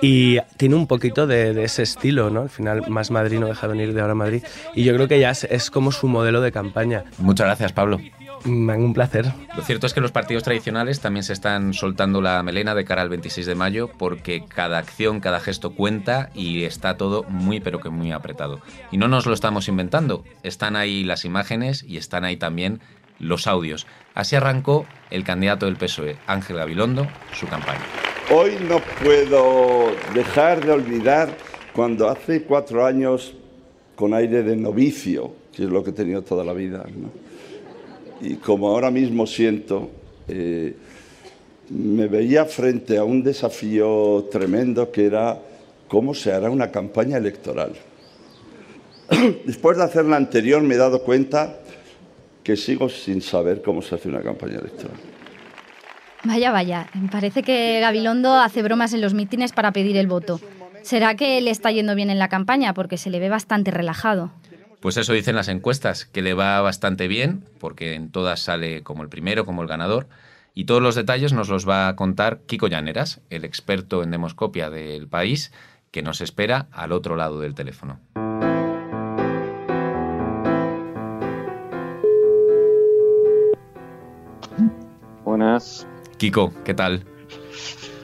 y 0.00 0.38
tiene 0.56 0.76
un 0.76 0.86
poquito 0.86 1.26
de, 1.26 1.62
ese 1.62 1.82
estilo, 1.82 2.30
¿no? 2.30 2.42
Al 2.42 2.48
final, 2.48 2.84
Más 2.88 3.10
Madrid 3.10 3.38
no 3.38 3.46
deja 3.48 3.68
de 3.68 3.74
venir 3.74 3.92
de 3.92 4.00
Ahora 4.00 4.14
Madrid 4.14 4.42
y 4.74 4.84
yo 4.84 4.94
creo 4.94 5.08
que 5.08 5.20
ya 5.20 5.34
es 5.50 5.70
como 5.70 5.92
su 5.92 6.08
modelo 6.08 6.40
de 6.40 6.52
campaña. 6.52 7.04
Muchas 7.18 7.46
gracias, 7.46 7.72
Pablo. 7.72 8.00
Mm, 8.44 8.70
un 8.70 8.94
placer. 8.94 9.32
Lo 9.56 9.62
cierto 9.62 9.86
es 9.86 9.94
que 9.94 10.00
los 10.00 10.12
partidos 10.12 10.42
tradicionales 10.42 11.00
también 11.00 11.22
se 11.22 11.32
están 11.32 11.74
soltando 11.74 12.20
la 12.20 12.42
melena 12.42 12.74
de 12.74 12.84
cara 12.84 13.02
al 13.02 13.08
26 13.08 13.46
de 13.46 13.54
mayo 13.54 13.88
porque 13.98 14.44
cada 14.46 14.78
acción, 14.78 15.20
cada 15.20 15.40
gesto 15.40 15.74
cuenta 15.74 16.30
y 16.34 16.64
está 16.64 16.96
todo 16.96 17.24
muy 17.24 17.60
pero 17.60 17.80
que 17.80 17.90
muy 17.90 18.12
apretado. 18.12 18.60
Y 18.90 18.98
no 18.98 19.08
nos 19.08 19.26
lo 19.26 19.34
estamos 19.34 19.68
inventando, 19.68 20.24
están 20.42 20.76
ahí 20.76 21.04
las 21.04 21.24
imágenes 21.24 21.84
y 21.84 21.96
están 21.96 22.24
ahí 22.24 22.36
también 22.36 22.80
los 23.18 23.46
audios. 23.46 23.86
Así 24.14 24.36
arrancó 24.36 24.86
el 25.10 25.24
candidato 25.24 25.66
del 25.66 25.76
PSOE, 25.76 26.16
Ángel 26.26 26.56
Gabilondo, 26.56 27.06
su 27.32 27.46
campaña. 27.46 27.82
Hoy 28.30 28.56
no 28.68 28.80
puedo 29.02 29.92
dejar 30.14 30.64
de 30.64 30.72
olvidar 30.72 31.36
cuando 31.72 32.08
hace 32.08 32.42
cuatro 32.42 32.84
años, 32.84 33.34
con 33.94 34.14
aire 34.14 34.42
de 34.42 34.56
novicio, 34.56 35.32
que 35.52 35.64
es 35.64 35.68
lo 35.68 35.82
que 35.82 35.90
he 35.90 35.92
tenido 35.92 36.22
toda 36.22 36.44
la 36.44 36.52
vida, 36.52 36.84
y 38.20 38.36
como 38.36 38.68
ahora 38.68 38.90
mismo 38.90 39.26
siento, 39.26 39.90
eh, 40.28 40.74
me 41.70 42.06
veía 42.06 42.44
frente 42.44 42.98
a 42.98 43.04
un 43.04 43.22
desafío 43.22 44.28
tremendo 44.30 44.90
que 44.92 45.06
era 45.06 45.38
cómo 45.88 46.14
se 46.14 46.32
hará 46.32 46.48
una 46.50 46.70
campaña 46.70 47.16
electoral. 47.16 47.72
Después 49.44 49.76
de 49.76 49.84
hacer 49.84 50.04
la 50.04 50.16
anterior 50.16 50.62
me 50.62 50.74
he 50.74 50.78
dado 50.78 51.02
cuenta 51.02 51.60
que 52.42 52.56
sigo 52.56 52.88
sin 52.88 53.22
saber 53.22 53.62
cómo 53.62 53.82
se 53.82 53.94
hace 53.94 54.08
una 54.08 54.20
campaña 54.20 54.58
electoral. 54.58 54.96
Vaya, 56.24 56.52
vaya, 56.52 56.88
parece 57.10 57.42
que 57.42 57.80
Gabilondo 57.80 58.34
hace 58.34 58.62
bromas 58.62 58.92
en 58.92 59.00
los 59.00 59.12
mítines 59.12 59.52
para 59.52 59.72
pedir 59.72 59.96
el 59.96 60.06
voto. 60.06 60.40
¿Será 60.82 61.14
que 61.14 61.40
le 61.40 61.50
está 61.50 61.70
yendo 61.70 61.94
bien 61.94 62.10
en 62.10 62.18
la 62.18 62.28
campaña? 62.28 62.74
Porque 62.74 62.98
se 62.98 63.10
le 63.10 63.20
ve 63.20 63.28
bastante 63.28 63.70
relajado. 63.70 64.32
Pues 64.80 64.96
eso 64.96 65.12
dicen 65.12 65.36
las 65.36 65.48
encuestas, 65.48 66.06
que 66.06 66.22
le 66.22 66.34
va 66.34 66.60
bastante 66.60 67.06
bien, 67.06 67.44
porque 67.60 67.94
en 67.94 68.10
todas 68.10 68.40
sale 68.40 68.82
como 68.82 69.04
el 69.04 69.08
primero, 69.08 69.46
como 69.46 69.62
el 69.62 69.68
ganador. 69.68 70.08
Y 70.54 70.64
todos 70.64 70.82
los 70.82 70.96
detalles 70.96 71.32
nos 71.32 71.48
los 71.48 71.68
va 71.68 71.88
a 71.88 71.96
contar 71.96 72.40
Kiko 72.46 72.66
Llaneras, 72.66 73.20
el 73.30 73.44
experto 73.44 74.02
en 74.02 74.10
demoscopia 74.10 74.70
del 74.70 75.06
país, 75.06 75.52
que 75.92 76.02
nos 76.02 76.20
espera 76.20 76.66
al 76.72 76.92
otro 76.92 77.14
lado 77.16 77.40
del 77.40 77.54
teléfono. 77.54 78.00
Buenas. 85.24 85.86
Kiko, 86.18 86.52
¿qué 86.64 86.74
tal? 86.74 87.04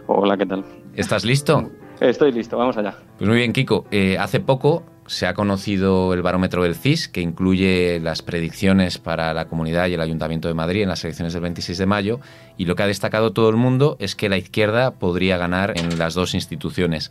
Hola, 0.07 0.37
¿qué 0.37 0.47
tal? 0.47 0.65
¿Estás 0.95 1.25
listo? 1.25 1.71
Estoy 2.01 2.33
listo, 2.33 2.57
vamos 2.57 2.77
allá. 2.77 2.97
Pues 3.19 3.29
muy 3.29 3.39
bien, 3.39 3.53
Kiko. 3.53 3.87
Eh, 3.91 4.17
hace 4.19 4.41
poco 4.41 4.85
se 5.07 5.27
ha 5.27 5.35
conocido 5.35 6.13
el 6.13 6.23
barómetro 6.23 6.63
del 6.63 6.75
CIS, 6.75 7.09
que 7.09 7.21
incluye 7.21 7.99
las 8.01 8.23
predicciones 8.23 8.99
para 8.99 9.33
la 9.35 9.47
comunidad 9.47 9.89
y 9.89 9.95
el 9.95 10.01
Ayuntamiento 10.01 10.49
de 10.49 10.55
Madrid 10.55 10.83
en 10.83 10.91
las 10.91 11.03
elecciones 11.03 11.33
del 11.33 11.43
26 11.43 11.79
de 11.79 11.87
mayo, 11.87 12.21
y 12.57 12.67
lo 12.67 12.77
que 12.77 12.83
ha 12.83 12.87
destacado 12.87 13.33
todo 13.33 13.49
el 13.49 13.57
mundo 13.57 13.97
es 13.99 14.15
que 14.15 14.29
la 14.29 14.37
izquierda 14.37 14.93
podría 14.93 15.39
ganar 15.39 15.75
en 15.77 15.99
las 15.99 16.15
dos 16.15 16.35
instituciones. 16.35 17.11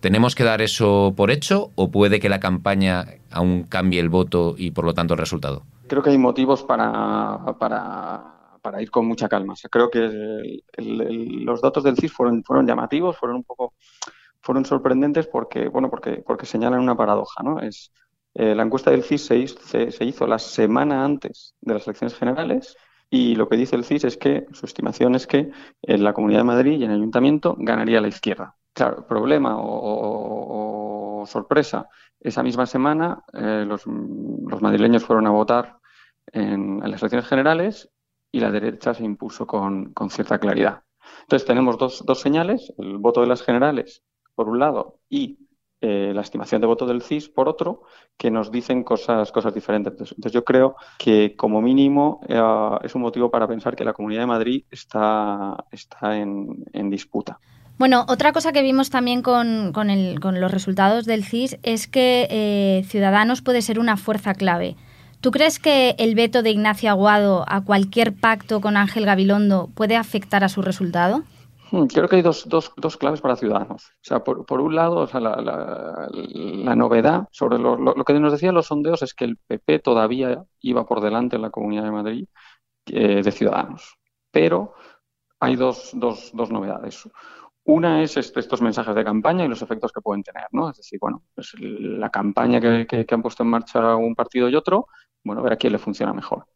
¿Tenemos 0.00 0.34
que 0.34 0.44
dar 0.44 0.62
eso 0.62 1.12
por 1.14 1.30
hecho 1.30 1.70
o 1.74 1.90
puede 1.90 2.20
que 2.20 2.28
la 2.28 2.40
campaña 2.40 3.04
aún 3.30 3.64
cambie 3.64 4.00
el 4.00 4.08
voto 4.08 4.54
y 4.56 4.70
por 4.70 4.84
lo 4.84 4.94
tanto 4.94 5.14
el 5.14 5.18
resultado? 5.18 5.62
Creo 5.88 6.02
que 6.02 6.10
hay 6.10 6.18
motivos 6.18 6.62
para, 6.62 7.38
para, 7.58 8.39
ir 8.80 8.90
con 8.90 9.06
mucha 9.06 9.28
calma. 9.28 9.54
creo 9.70 9.90
que 9.90 10.62
los 10.76 11.60
datos 11.60 11.84
del 11.84 11.96
CIS 11.96 12.12
fueron, 12.12 12.42
fueron 12.44 12.66
llamativos, 12.66 13.16
fueron 13.16 13.38
un 13.38 13.44
poco 13.44 13.74
fueron 14.42 14.64
sorprendentes 14.64 15.26
porque, 15.26 15.68
bueno, 15.68 15.90
porque, 15.90 16.22
porque 16.26 16.46
señalan 16.46 16.80
una 16.80 16.96
paradoja, 16.96 17.42
¿no? 17.42 17.60
Es, 17.60 17.92
eh, 18.34 18.54
la 18.54 18.62
encuesta 18.62 18.90
del 18.90 19.02
CIS 19.02 19.26
se 19.26 20.04
hizo, 20.04 20.26
la 20.26 20.38
semana 20.38 21.04
antes 21.04 21.54
de 21.60 21.74
las 21.74 21.86
elecciones 21.86 22.16
generales 22.16 22.76
y 23.10 23.34
lo 23.34 23.48
que 23.48 23.56
dice 23.56 23.74
el 23.74 23.84
CIS 23.84 24.04
es 24.04 24.16
que 24.16 24.46
su 24.52 24.66
estimación 24.66 25.16
es 25.16 25.26
que 25.26 25.50
en 25.82 26.04
la 26.04 26.12
Comunidad 26.12 26.40
de 26.40 26.44
Madrid 26.44 26.80
y 26.80 26.84
en 26.84 26.92
el 26.92 26.98
Ayuntamiento 26.98 27.56
ganaría 27.58 28.00
la 28.00 28.08
izquierda. 28.08 28.54
Claro, 28.72 29.04
problema 29.06 29.56
o, 29.58 31.24
sorpresa, 31.26 31.88
esa 32.20 32.42
misma 32.42 32.66
semana 32.66 33.22
eh, 33.34 33.64
los, 33.66 33.86
madrileños 33.86 35.04
fueron 35.04 35.26
a 35.26 35.30
votar 35.30 35.78
en, 36.32 36.78
las 36.80 37.02
elecciones 37.02 37.26
generales 37.26 37.90
y 38.32 38.40
la 38.40 38.50
derecha 38.50 38.94
se 38.94 39.04
impuso 39.04 39.46
con, 39.46 39.92
con 39.92 40.10
cierta 40.10 40.38
claridad. 40.38 40.82
Entonces 41.22 41.46
tenemos 41.46 41.78
dos, 41.78 42.04
dos 42.06 42.20
señales, 42.20 42.72
el 42.78 42.98
voto 42.98 43.20
de 43.20 43.26
las 43.26 43.42
generales 43.42 44.02
por 44.34 44.48
un 44.48 44.58
lado, 44.58 45.00
y 45.08 45.38
eh, 45.82 46.12
la 46.14 46.20
estimación 46.20 46.60
de 46.60 46.66
voto 46.66 46.86
del 46.86 47.00
CIS, 47.00 47.30
por 47.30 47.48
otro, 47.48 47.82
que 48.18 48.30
nos 48.30 48.50
dicen 48.50 48.84
cosas, 48.84 49.32
cosas 49.32 49.54
diferentes. 49.54 49.94
Entonces, 49.94 50.32
yo 50.32 50.44
creo 50.44 50.76
que 50.98 51.34
como 51.36 51.62
mínimo 51.62 52.20
eh, 52.28 52.38
es 52.82 52.94
un 52.94 53.00
motivo 53.00 53.30
para 53.30 53.48
pensar 53.48 53.74
que 53.74 53.84
la 53.84 53.94
Comunidad 53.94 54.22
de 54.22 54.26
Madrid 54.26 54.64
está, 54.70 55.64
está 55.70 56.18
en, 56.18 56.90
disputa. 56.90 57.38
Bueno, 57.78 58.04
otra 58.08 58.32
cosa 58.32 58.52
que 58.52 58.60
vimos 58.60 58.90
también 58.90 59.22
con, 59.22 59.72
los 59.72 60.50
resultados 60.50 61.06
del 61.06 61.24
CIS 61.24 61.58
es 61.62 61.86
que 61.86 62.28
eh, 62.30 62.84
Ciudadanos 62.84 63.40
puede 63.40 63.62
ser 63.62 63.78
una 63.78 63.96
fuerza 63.96 64.34
clave. 64.34 64.76
¿Tú 65.20 65.30
crees 65.30 65.58
que 65.58 65.94
el 65.98 66.14
veto 66.14 66.42
de 66.42 66.50
Ignacio 66.50 66.90
Aguado 66.90 67.44
a 67.46 67.62
cualquier 67.62 68.14
pacto 68.14 68.60
con 68.60 68.76
Ángel 68.76 69.04
Gabilondo 69.04 69.68
puede 69.74 69.96
afectar 69.96 70.44
a 70.44 70.48
su 70.48 70.62
resultado? 70.62 71.22
Hmm, 71.70 71.86
creo 71.86 72.08
que 72.08 72.16
hay 72.16 72.22
dos, 72.22 72.48
dos, 72.48 72.72
dos 72.76 72.96
claves 72.96 73.20
para 73.20 73.36
Ciudadanos. 73.36 73.84
O 73.84 74.02
sea, 74.02 74.24
por, 74.24 74.46
por 74.46 74.60
un 74.60 74.74
lado, 74.74 74.96
o 74.96 75.06
sea, 75.06 75.20
la, 75.20 76.74
novedad 76.74 77.28
sobre 77.30 77.58
lo, 77.58 77.76
lo, 77.76 78.04
que 78.04 78.14
nos 78.14 78.32
decían 78.32 78.54
los 78.54 78.66
sondeos 78.66 79.02
es 79.02 79.12
que 79.12 79.26
el 79.26 79.36
PP 79.36 79.80
todavía 79.80 80.42
iba 80.62 80.86
por 80.86 81.02
delante 81.02 81.36
en 81.36 81.42
la 81.42 81.50
Comunidad 81.50 81.84
de 81.84 81.90
Madrid 81.90 82.26
eh, 82.86 83.22
de 83.22 83.32
Ciudadanos. 83.32 83.96
Pero 84.30 84.74
hay 85.38 85.56
dos, 85.56 85.90
dos, 85.94 86.30
dos 86.32 86.50
novedades. 86.50 87.08
Una 87.64 88.02
es 88.02 88.16
este, 88.16 88.40
estos 88.40 88.62
mensajes 88.62 88.94
de 88.94 89.04
campaña 89.04 89.44
y 89.44 89.48
los 89.48 89.62
efectos 89.62 89.92
que 89.92 90.00
pueden 90.00 90.22
tener, 90.22 90.46
¿no? 90.50 90.70
Es 90.70 90.78
decir, 90.78 90.98
bueno, 91.00 91.22
pues 91.34 91.54
la 91.60 92.10
campaña 92.10 92.60
que, 92.60 93.06
han 93.08 93.22
puesto 93.22 93.42
en 93.42 93.50
marcha 93.50 93.96
un 93.96 94.14
partido 94.14 94.48
y 94.48 94.56
otro, 94.56 94.86
bueno, 95.24 95.42
ver 95.42 95.52
a 95.52 95.56
quién 95.56 95.72
le 95.72 95.78
funciona 95.78 96.12
mejor. 96.12 96.46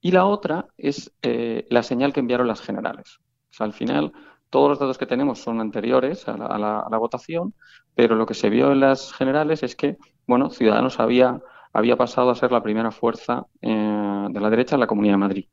Y 0.00 0.12
la 0.12 0.24
otra 0.24 0.66
es 0.78 1.12
eh, 1.22 1.66
la 1.70 1.82
señal 1.82 2.12
que 2.12 2.20
enviaron 2.20 2.48
las 2.48 2.60
generales. 2.60 3.18
Al 3.58 3.72
final, 3.72 4.12
todos 4.48 4.70
los 4.70 4.78
datos 4.78 4.98
que 4.98 5.06
tenemos 5.06 5.40
son 5.40 5.60
anteriores 5.60 6.26
a 6.26 6.36
la, 6.36 6.98
votación, 6.98 7.54
pero 7.94 8.16
lo 8.16 8.26
que 8.26 8.34
se 8.34 8.50
vio 8.50 8.72
en 8.72 8.80
las 8.80 9.12
generales 9.12 9.62
es 9.62 9.76
que, 9.76 9.96
bueno, 10.26 10.50
Ciudadanos 10.50 10.98
había, 11.00 11.40
había 11.72 11.96
pasado 11.96 12.30
a 12.30 12.34
ser 12.34 12.50
la 12.50 12.62
primera 12.62 12.90
fuerza 12.90 13.46
eh, 13.60 14.26
de 14.30 14.40
la 14.40 14.50
derecha 14.50 14.76
en 14.76 14.80
la 14.80 14.86
Comunidad 14.86 15.14
de 15.14 15.18
Madrid. 15.18 15.44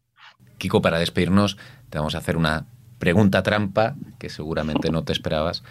Kiko, 0.57 0.81
para 0.81 0.99
despedirnos, 0.99 1.57
te 1.89 1.97
vamos 1.97 2.15
a 2.15 2.19
hacer 2.19 2.37
una 2.37 2.67
pregunta 2.97 3.43
trampa 3.43 3.95
que 4.17 4.29
seguramente 4.29 4.89
no 4.89 5.03
te 5.03 5.13
esperabas, 5.13 5.63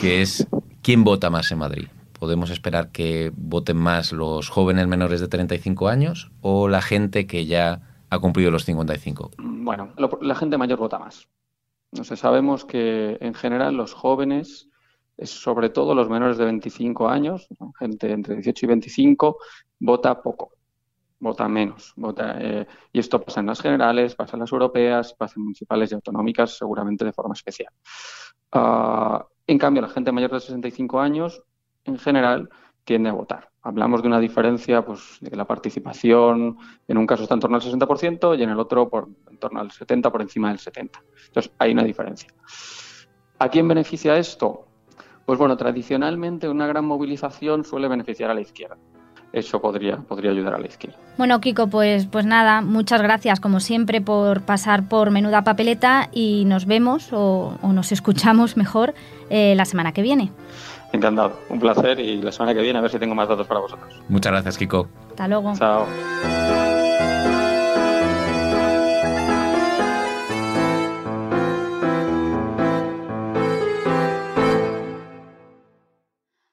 que 0.00 0.22
es 0.22 0.46
¿quién 0.82 1.04
vota 1.04 1.28
más 1.28 1.50
en 1.52 1.58
Madrid? 1.58 1.88
¿Podemos 2.18 2.50
esperar 2.50 2.92
que 2.92 3.30
voten 3.36 3.76
más 3.76 4.12
los 4.12 4.48
jóvenes 4.48 4.86
menores 4.86 5.20
de 5.20 5.28
35 5.28 5.88
años 5.88 6.30
o 6.40 6.68
la 6.68 6.80
gente 6.80 7.26
que 7.26 7.46
ya 7.46 7.82
ha 8.08 8.18
cumplido 8.18 8.50
los 8.50 8.64
55? 8.64 9.32
Bueno, 9.38 9.92
la 10.22 10.34
gente 10.34 10.56
mayor 10.56 10.78
vota 10.78 10.98
más. 10.98 11.28
No 11.92 12.04
sé, 12.04 12.16
sabemos 12.16 12.64
que 12.64 13.18
en 13.20 13.34
general 13.34 13.76
los 13.76 13.92
jóvenes, 13.92 14.68
sobre 15.22 15.68
todo 15.70 15.94
los 15.94 16.08
menores 16.08 16.38
de 16.38 16.44
25 16.46 17.08
años, 17.08 17.48
gente 17.78 18.10
entre 18.12 18.34
18 18.34 18.66
y 18.66 18.68
25, 18.68 19.38
vota 19.80 20.22
poco, 20.22 20.52
vota 21.20 21.48
menos. 21.48 21.92
Vota, 21.96 22.36
eh, 22.40 22.66
y 22.92 22.98
esto 22.98 23.20
pasa 23.22 23.40
en 23.40 23.46
las 23.46 23.60
generales, 23.60 24.14
pasa 24.14 24.36
en 24.36 24.40
las 24.40 24.52
europeas, 24.52 25.14
pasa 25.14 25.34
en 25.36 25.44
municipales 25.44 25.92
y 25.92 25.94
autonómicas, 25.94 26.56
seguramente 26.56 27.04
de 27.04 27.12
forma 27.12 27.34
especial. 27.34 27.72
Ah, 28.52 29.26
en 29.46 29.58
cambio, 29.58 29.82
la 29.82 29.88
gente 29.88 30.12
mayor 30.12 30.32
de 30.32 30.40
65 30.40 31.00
años, 31.00 31.42
en 31.86 31.98
general, 31.98 32.48
tiende 32.84 33.10
a 33.10 33.12
votar. 33.12 33.50
Hablamos 33.62 34.00
de 34.00 34.08
una 34.08 34.20
diferencia 34.20 34.84
pues, 34.84 35.18
de 35.20 35.28
que 35.28 35.36
la 35.36 35.44
participación 35.44 36.56
en 36.86 36.96
un 36.98 37.06
caso 37.06 37.24
está 37.24 37.34
en 37.34 37.40
torno 37.40 37.56
al 37.56 37.62
60% 37.62 38.38
y 38.38 38.42
en 38.42 38.50
el 38.50 38.60
otro 38.60 38.88
por, 38.88 39.08
en 39.28 39.38
torno 39.38 39.60
al 39.60 39.70
70% 39.70 40.10
por 40.12 40.22
encima 40.22 40.48
del 40.48 40.58
70%. 40.58 40.90
Entonces, 41.26 41.52
hay 41.58 41.72
una 41.72 41.82
diferencia. 41.82 42.28
¿A 43.38 43.48
quién 43.48 43.66
beneficia 43.66 44.16
esto? 44.16 44.66
Pues 45.26 45.38
bueno, 45.38 45.56
tradicionalmente 45.56 46.48
una 46.48 46.68
gran 46.68 46.84
movilización 46.84 47.64
suele 47.64 47.88
beneficiar 47.88 48.30
a 48.30 48.34
la 48.34 48.40
izquierda. 48.40 48.78
Eso 49.32 49.60
podría, 49.60 49.96
podría 49.96 50.30
ayudar 50.30 50.54
a 50.54 50.58
la 50.58 50.68
izquierda. 50.68 50.96
Bueno, 51.18 51.40
Kiko, 51.40 51.66
pues, 51.66 52.06
pues 52.06 52.24
nada, 52.24 52.62
muchas 52.62 53.02
gracias 53.02 53.40
como 53.40 53.60
siempre 53.60 54.00
por 54.00 54.42
pasar 54.42 54.88
por 54.88 55.10
Menuda 55.10 55.42
Papeleta 55.42 56.08
y 56.12 56.44
nos 56.46 56.64
vemos 56.64 57.08
o, 57.12 57.58
nos 57.62 57.90
escuchamos 57.90 58.56
mejor 58.56 58.94
eh, 59.28 59.54
la 59.56 59.64
semana 59.64 59.92
que 59.92 60.02
viene. 60.02 60.30
Encantado, 60.96 61.40
un 61.50 61.60
placer 61.60 62.00
y 62.00 62.22
la 62.22 62.32
semana 62.32 62.54
que 62.54 62.62
viene 62.62 62.78
a 62.78 62.82
ver 62.82 62.90
si 62.90 62.98
tengo 62.98 63.14
más 63.14 63.28
datos 63.28 63.46
para 63.46 63.60
vosotros. 63.60 64.02
Muchas 64.08 64.32
gracias, 64.32 64.56
Kiko. 64.56 64.88
Hasta 65.10 65.28
luego. 65.28 65.52
Chao. 65.54 65.86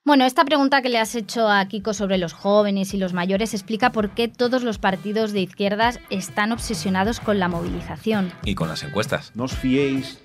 Bueno, 0.05 0.25
esta 0.25 0.43
pregunta 0.43 0.81
que 0.81 0.89
le 0.89 0.99
has 0.99 1.15
hecho 1.15 1.49
a 1.49 1.65
Kiko 1.65 1.93
sobre 1.93 2.17
los 2.17 2.33
jóvenes 2.33 2.93
y 2.93 2.97
los 2.97 3.13
mayores 3.13 3.53
explica 3.53 3.93
por 3.93 4.09
qué 4.09 4.27
todos 4.27 4.61
los 4.61 4.77
partidos 4.77 5.31
de 5.31 5.39
izquierdas 5.39 6.01
están 6.09 6.51
obsesionados 6.51 7.21
con 7.21 7.39
la 7.39 7.47
movilización. 7.47 8.33
Y 8.43 8.55
con 8.55 8.67
las 8.67 8.83
encuestas. 8.83 9.31
No 9.35 9.45
os 9.45 9.53
fiéis 9.53 10.19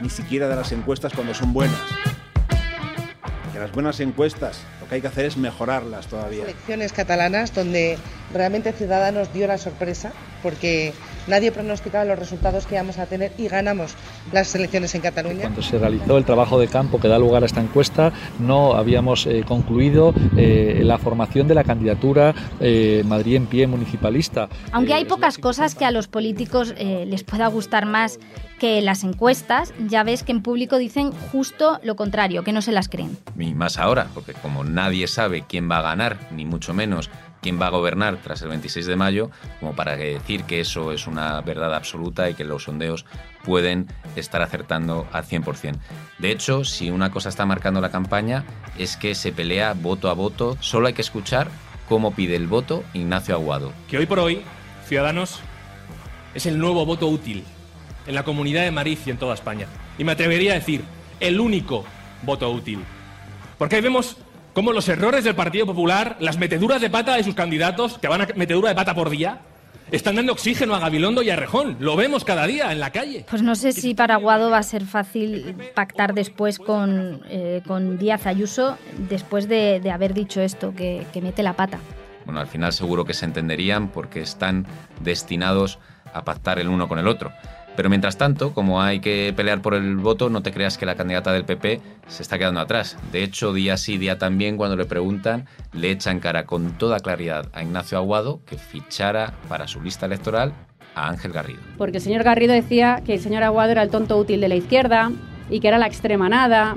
ni 0.00 0.10
siquiera 0.10 0.48
de 0.48 0.54
las 0.54 0.70
encuestas 0.70 1.12
cuando 1.12 1.34
son 1.34 1.52
buenas. 1.52 1.76
Las 3.64 3.72
buenas 3.72 3.98
encuestas 4.00 4.60
lo 4.78 4.86
que 4.86 4.96
hay 4.96 5.00
que 5.00 5.06
hacer 5.06 5.24
es 5.24 5.38
mejorarlas 5.38 6.06
todavía. 6.08 6.42
Elecciones 6.42 6.92
catalanas 6.92 7.54
donde 7.54 7.96
realmente 8.30 8.74
Ciudadanos 8.74 9.32
dio 9.32 9.46
la 9.46 9.56
sorpresa 9.56 10.12
porque 10.44 10.92
nadie 11.26 11.50
pronosticaba 11.50 12.04
los 12.04 12.18
resultados 12.18 12.66
que 12.66 12.74
íbamos 12.74 12.98
a 12.98 13.06
tener 13.06 13.32
y 13.38 13.48
ganamos 13.48 13.94
las 14.30 14.54
elecciones 14.54 14.94
en 14.94 15.00
Cataluña. 15.00 15.40
Cuando 15.40 15.62
se 15.62 15.78
realizó 15.78 16.18
el 16.18 16.24
trabajo 16.26 16.60
de 16.60 16.68
campo 16.68 17.00
que 17.00 17.08
da 17.08 17.18
lugar 17.18 17.42
a 17.42 17.46
esta 17.46 17.62
encuesta, 17.62 18.12
no 18.38 18.74
habíamos 18.74 19.26
eh, 19.26 19.42
concluido 19.48 20.14
eh, 20.36 20.82
la 20.84 20.98
formación 20.98 21.48
de 21.48 21.54
la 21.54 21.64
candidatura 21.64 22.34
eh, 22.60 23.02
Madrid 23.06 23.36
en 23.36 23.46
pie 23.46 23.66
municipalista. 23.66 24.50
Aunque 24.70 24.92
hay 24.92 25.06
pocas 25.06 25.38
cosas 25.38 25.74
que 25.74 25.86
a 25.86 25.90
los 25.90 26.08
políticos 26.08 26.74
eh, 26.76 27.06
les 27.06 27.24
pueda 27.24 27.46
gustar 27.46 27.86
más 27.86 28.18
que 28.58 28.82
las 28.82 29.02
encuestas, 29.02 29.72
ya 29.88 30.04
ves 30.04 30.22
que 30.22 30.32
en 30.32 30.42
público 30.42 30.76
dicen 30.76 31.10
justo 31.32 31.80
lo 31.82 31.96
contrario, 31.96 32.44
que 32.44 32.52
no 32.52 32.60
se 32.60 32.72
las 32.72 32.90
creen. 32.90 33.16
Y 33.38 33.54
más 33.54 33.78
ahora, 33.78 34.08
porque 34.12 34.34
como 34.34 34.62
nadie 34.62 35.06
sabe 35.06 35.44
quién 35.48 35.70
va 35.70 35.78
a 35.78 35.82
ganar, 35.82 36.18
ni 36.32 36.44
mucho 36.44 36.74
menos 36.74 37.10
quién 37.44 37.60
va 37.60 37.66
a 37.66 37.70
gobernar 37.70 38.16
tras 38.24 38.40
el 38.40 38.48
26 38.48 38.86
de 38.86 38.96
mayo, 38.96 39.30
como 39.60 39.76
para 39.76 39.96
decir 39.96 40.44
que 40.44 40.60
eso 40.60 40.92
es 40.92 41.06
una 41.06 41.42
verdad 41.42 41.74
absoluta 41.74 42.30
y 42.30 42.34
que 42.34 42.42
los 42.42 42.62
sondeos 42.62 43.04
pueden 43.44 43.86
estar 44.16 44.40
acertando 44.40 45.06
al 45.12 45.26
100%. 45.26 45.76
De 46.18 46.30
hecho, 46.30 46.64
si 46.64 46.88
una 46.88 47.10
cosa 47.10 47.28
está 47.28 47.44
marcando 47.44 47.82
la 47.82 47.90
campaña 47.90 48.46
es 48.78 48.96
que 48.96 49.14
se 49.14 49.30
pelea 49.30 49.74
voto 49.74 50.08
a 50.08 50.14
voto, 50.14 50.56
solo 50.60 50.86
hay 50.86 50.94
que 50.94 51.02
escuchar 51.02 51.48
cómo 51.86 52.14
pide 52.14 52.34
el 52.34 52.46
voto 52.46 52.82
Ignacio 52.94 53.34
Aguado. 53.34 53.74
Que 53.90 53.98
hoy 53.98 54.06
por 54.06 54.20
hoy, 54.20 54.40
Ciudadanos 54.86 55.40
es 56.34 56.46
el 56.46 56.56
nuevo 56.56 56.86
voto 56.86 57.08
útil 57.08 57.44
en 58.06 58.14
la 58.14 58.24
Comunidad 58.24 58.62
de 58.62 58.70
Madrid 58.70 58.98
y 59.04 59.10
en 59.10 59.18
toda 59.18 59.34
España. 59.34 59.66
Y 59.98 60.04
me 60.04 60.12
atrevería 60.12 60.52
a 60.52 60.54
decir, 60.54 60.82
el 61.20 61.38
único 61.38 61.84
voto 62.22 62.50
útil. 62.50 62.82
Porque 63.58 63.76
ahí 63.76 63.82
vemos 63.82 64.16
cómo 64.54 64.72
los 64.72 64.88
errores 64.88 65.24
del 65.24 65.34
Partido 65.34 65.66
Popular, 65.66 66.16
las 66.20 66.38
meteduras 66.38 66.80
de 66.80 66.88
pata 66.88 67.16
de 67.16 67.24
sus 67.24 67.34
candidatos, 67.34 67.98
que 67.98 68.08
van 68.08 68.22
a 68.22 68.28
metedura 68.36 68.70
de 68.70 68.74
pata 68.74 68.94
por 68.94 69.10
día, 69.10 69.40
están 69.90 70.16
dando 70.16 70.32
oxígeno 70.32 70.74
a 70.74 70.78
Gabilondo 70.78 71.22
y 71.22 71.30
a 71.30 71.36
Rejón. 71.36 71.76
Lo 71.80 71.94
vemos 71.96 72.24
cada 72.24 72.46
día 72.46 72.72
en 72.72 72.80
la 72.80 72.90
calle. 72.90 73.26
Pues 73.28 73.42
no 73.42 73.54
sé 73.54 73.72
si 73.72 73.94
para 73.94 74.14
Aguado 74.14 74.50
va 74.50 74.58
a 74.58 74.62
ser 74.62 74.84
fácil 74.84 75.54
pactar 75.74 76.14
después 76.14 76.58
con, 76.58 77.20
eh, 77.28 77.60
con 77.66 77.98
Díaz 77.98 78.26
Ayuso, 78.26 78.78
después 79.10 79.48
de, 79.48 79.80
de 79.80 79.90
haber 79.90 80.14
dicho 80.14 80.40
esto, 80.40 80.74
que, 80.74 81.06
que 81.12 81.20
mete 81.20 81.42
la 81.42 81.52
pata. 81.52 81.78
Bueno, 82.24 82.40
al 82.40 82.46
final 82.46 82.72
seguro 82.72 83.04
que 83.04 83.12
se 83.12 83.26
entenderían 83.26 83.88
porque 83.88 84.20
están 84.20 84.66
destinados 85.02 85.78
a 86.12 86.24
pactar 86.24 86.58
el 86.58 86.68
uno 86.68 86.88
con 86.88 86.98
el 86.98 87.06
otro. 87.06 87.32
Pero 87.76 87.90
mientras 87.90 88.16
tanto, 88.16 88.52
como 88.54 88.80
hay 88.80 89.00
que 89.00 89.32
pelear 89.36 89.60
por 89.60 89.74
el 89.74 89.96
voto, 89.96 90.30
no 90.30 90.42
te 90.42 90.52
creas 90.52 90.78
que 90.78 90.86
la 90.86 90.94
candidata 90.94 91.32
del 91.32 91.44
PP 91.44 91.80
se 92.06 92.22
está 92.22 92.38
quedando 92.38 92.60
atrás. 92.60 92.96
De 93.10 93.22
hecho, 93.24 93.52
día 93.52 93.76
sí, 93.76 93.98
día 93.98 94.18
también, 94.18 94.56
cuando 94.56 94.76
le 94.76 94.84
preguntan, 94.84 95.46
le 95.72 95.90
echan 95.90 96.20
cara 96.20 96.46
con 96.46 96.78
toda 96.78 97.00
claridad 97.00 97.48
a 97.52 97.62
Ignacio 97.62 97.98
Aguado 97.98 98.40
que 98.46 98.56
fichara 98.56 99.34
para 99.48 99.66
su 99.66 99.82
lista 99.82 100.06
electoral 100.06 100.52
a 100.94 101.08
Ángel 101.08 101.32
Garrido. 101.32 101.60
Porque 101.76 101.98
el 101.98 102.02
señor 102.02 102.22
Garrido 102.22 102.52
decía 102.52 103.02
que 103.04 103.14
el 103.14 103.20
señor 103.20 103.42
Aguado 103.42 103.72
era 103.72 103.82
el 103.82 103.90
tonto 103.90 104.16
útil 104.16 104.40
de 104.40 104.48
la 104.48 104.54
izquierda 104.54 105.10
y 105.50 105.60
que 105.60 105.68
era 105.68 105.78
la 105.78 105.86
extrema 105.86 106.28
nada. 106.28 106.76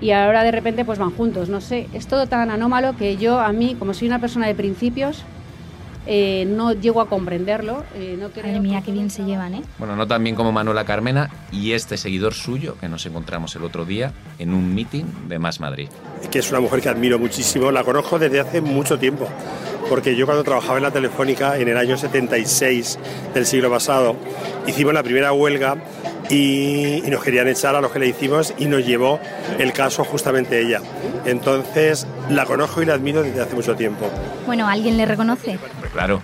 Y 0.00 0.12
ahora 0.12 0.42
de 0.42 0.50
repente 0.50 0.86
pues 0.86 0.98
van 0.98 1.10
juntos. 1.10 1.50
No 1.50 1.60
sé, 1.60 1.86
es 1.92 2.06
todo 2.06 2.26
tan 2.26 2.50
anómalo 2.50 2.96
que 2.96 3.18
yo 3.18 3.38
a 3.40 3.52
mí, 3.52 3.76
como 3.78 3.92
soy 3.92 4.08
una 4.08 4.18
persona 4.18 4.46
de 4.46 4.54
principios, 4.54 5.24
eh, 6.12 6.44
no 6.44 6.72
llego 6.72 7.00
a 7.00 7.08
comprenderlo. 7.08 7.84
Eh, 7.94 8.16
no 8.18 8.30
creo 8.30 8.46
Madre 8.46 8.58
mía, 8.58 8.82
qué 8.84 8.90
bien 8.90 9.10
se 9.10 9.22
llevan, 9.22 9.54
¿eh? 9.54 9.62
Bueno, 9.78 9.94
no 9.94 10.08
tan 10.08 10.24
bien 10.24 10.34
como 10.34 10.50
Manuela 10.50 10.84
Carmena 10.84 11.30
y 11.52 11.70
este 11.70 11.96
seguidor 11.96 12.34
suyo 12.34 12.76
que 12.80 12.88
nos 12.88 13.06
encontramos 13.06 13.54
el 13.54 13.62
otro 13.62 13.84
día 13.84 14.12
en 14.40 14.52
un 14.52 14.74
meeting 14.74 15.04
de 15.28 15.38
Más 15.38 15.60
Madrid. 15.60 15.88
que 16.32 16.40
es 16.40 16.50
una 16.50 16.58
mujer 16.58 16.80
que 16.80 16.88
admiro 16.88 17.16
muchísimo, 17.20 17.70
la 17.70 17.84
conozco 17.84 18.18
desde 18.18 18.40
hace 18.40 18.60
mucho 18.60 18.98
tiempo, 18.98 19.28
porque 19.88 20.16
yo 20.16 20.26
cuando 20.26 20.42
trabajaba 20.42 20.78
en 20.78 20.82
la 20.82 20.90
Telefónica 20.90 21.56
en 21.58 21.68
el 21.68 21.76
año 21.76 21.96
76 21.96 22.98
del 23.32 23.46
siglo 23.46 23.70
pasado, 23.70 24.16
hicimos 24.66 24.92
la 24.92 25.04
primera 25.04 25.32
huelga 25.32 25.76
y, 26.30 27.02
y 27.04 27.10
nos 27.10 27.22
querían 27.22 27.48
echar 27.48 27.74
a 27.74 27.80
los 27.80 27.90
que 27.90 27.98
le 27.98 28.06
hicimos 28.08 28.54
y 28.56 28.66
nos 28.66 28.86
llevó 28.86 29.20
el 29.58 29.72
caso 29.72 30.04
justamente 30.04 30.60
ella. 30.60 30.80
Entonces 31.24 32.06
la 32.28 32.46
conozco 32.46 32.80
y 32.82 32.86
la 32.86 32.94
admiro 32.94 33.22
desde 33.22 33.42
hace 33.42 33.54
mucho 33.54 33.74
tiempo. 33.76 34.08
Bueno, 34.46 34.66
¿alguien 34.68 34.96
le 34.96 35.06
reconoce? 35.06 35.58
Claro. 35.92 36.22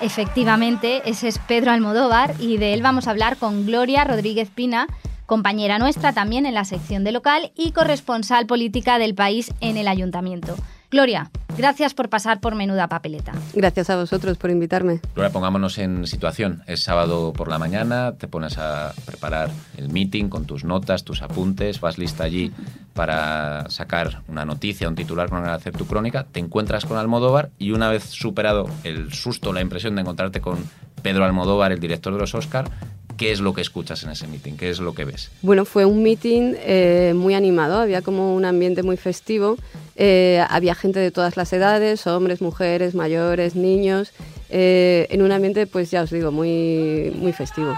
Efectivamente, 0.00 1.02
ese 1.06 1.28
es 1.28 1.38
Pedro 1.38 1.70
Almodóvar 1.70 2.34
y 2.38 2.58
de 2.58 2.74
él 2.74 2.82
vamos 2.82 3.08
a 3.08 3.10
hablar 3.10 3.38
con 3.38 3.64
Gloria 3.64 4.04
Rodríguez 4.04 4.50
Pina, 4.54 4.88
compañera 5.24 5.78
nuestra 5.78 6.12
también 6.12 6.44
en 6.44 6.52
la 6.52 6.66
sección 6.66 7.02
de 7.02 7.12
local 7.12 7.50
y 7.56 7.72
corresponsal 7.72 8.46
política 8.46 8.98
del 8.98 9.14
país 9.14 9.52
en 9.60 9.78
el 9.78 9.88
ayuntamiento. 9.88 10.54
Gloria, 10.90 11.30
gracias 11.58 11.94
por 11.94 12.08
pasar 12.08 12.40
por 12.40 12.54
menuda 12.54 12.88
papeleta. 12.88 13.32
Gracias 13.54 13.90
a 13.90 13.96
vosotros 13.96 14.38
por 14.38 14.50
invitarme. 14.50 15.00
Gloria, 15.14 15.32
pongámonos 15.32 15.78
en 15.78 16.06
situación. 16.06 16.62
Es 16.66 16.82
sábado 16.84 17.32
por 17.32 17.48
la 17.48 17.58
mañana, 17.58 18.12
te 18.12 18.28
pones 18.28 18.56
a 18.58 18.92
preparar 19.04 19.50
el 19.76 19.88
meeting 19.88 20.28
con 20.28 20.46
tus 20.46 20.64
notas, 20.64 21.04
tus 21.04 21.22
apuntes, 21.22 21.80
vas 21.80 21.98
lista 21.98 22.24
allí 22.24 22.52
para 22.94 23.68
sacar 23.68 24.22
una 24.28 24.44
noticia, 24.44 24.88
un 24.88 24.94
titular 24.94 25.28
con 25.28 25.38
el 25.38 25.44
que 25.44 25.50
hacer 25.50 25.76
tu 25.76 25.86
crónica, 25.86 26.24
te 26.24 26.40
encuentras 26.40 26.84
con 26.86 26.98
Almodóvar 26.98 27.50
y 27.58 27.72
una 27.72 27.90
vez 27.90 28.04
superado 28.04 28.66
el 28.84 29.12
susto, 29.12 29.52
la 29.52 29.60
impresión 29.60 29.96
de 29.96 30.02
encontrarte 30.02 30.40
con 30.40 30.58
Pedro 31.02 31.24
Almodóvar, 31.24 31.72
el 31.72 31.80
director 31.80 32.12
de 32.12 32.20
los 32.20 32.34
Oscar, 32.34 32.70
¿qué 33.16 33.32
es 33.32 33.40
lo 33.40 33.54
que 33.54 33.60
escuchas 33.60 34.02
en 34.04 34.10
ese 34.10 34.26
meeting? 34.26 34.54
¿Qué 34.54 34.70
es 34.70 34.80
lo 34.80 34.94
que 34.94 35.04
ves? 35.04 35.30
Bueno, 35.42 35.64
fue 35.64 35.84
un 35.84 36.02
meeting 36.02 36.54
eh, 36.58 37.12
muy 37.16 37.34
animado, 37.34 37.80
había 37.80 38.02
como 38.02 38.34
un 38.34 38.44
ambiente 38.44 38.82
muy 38.82 38.96
festivo, 38.96 39.56
eh, 39.96 40.44
había 40.48 40.74
gente 40.74 41.00
de 41.00 41.10
todas 41.10 41.36
las 41.36 41.52
edades, 41.52 42.06
hombres, 42.06 42.40
mujeres, 42.40 42.94
mayores, 42.94 43.54
niños, 43.56 44.12
eh, 44.50 45.06
en 45.10 45.22
un 45.22 45.32
ambiente, 45.32 45.66
pues 45.66 45.90
ya 45.90 46.02
os 46.02 46.10
digo, 46.10 46.30
muy, 46.30 47.12
muy 47.16 47.32
festivo. 47.32 47.76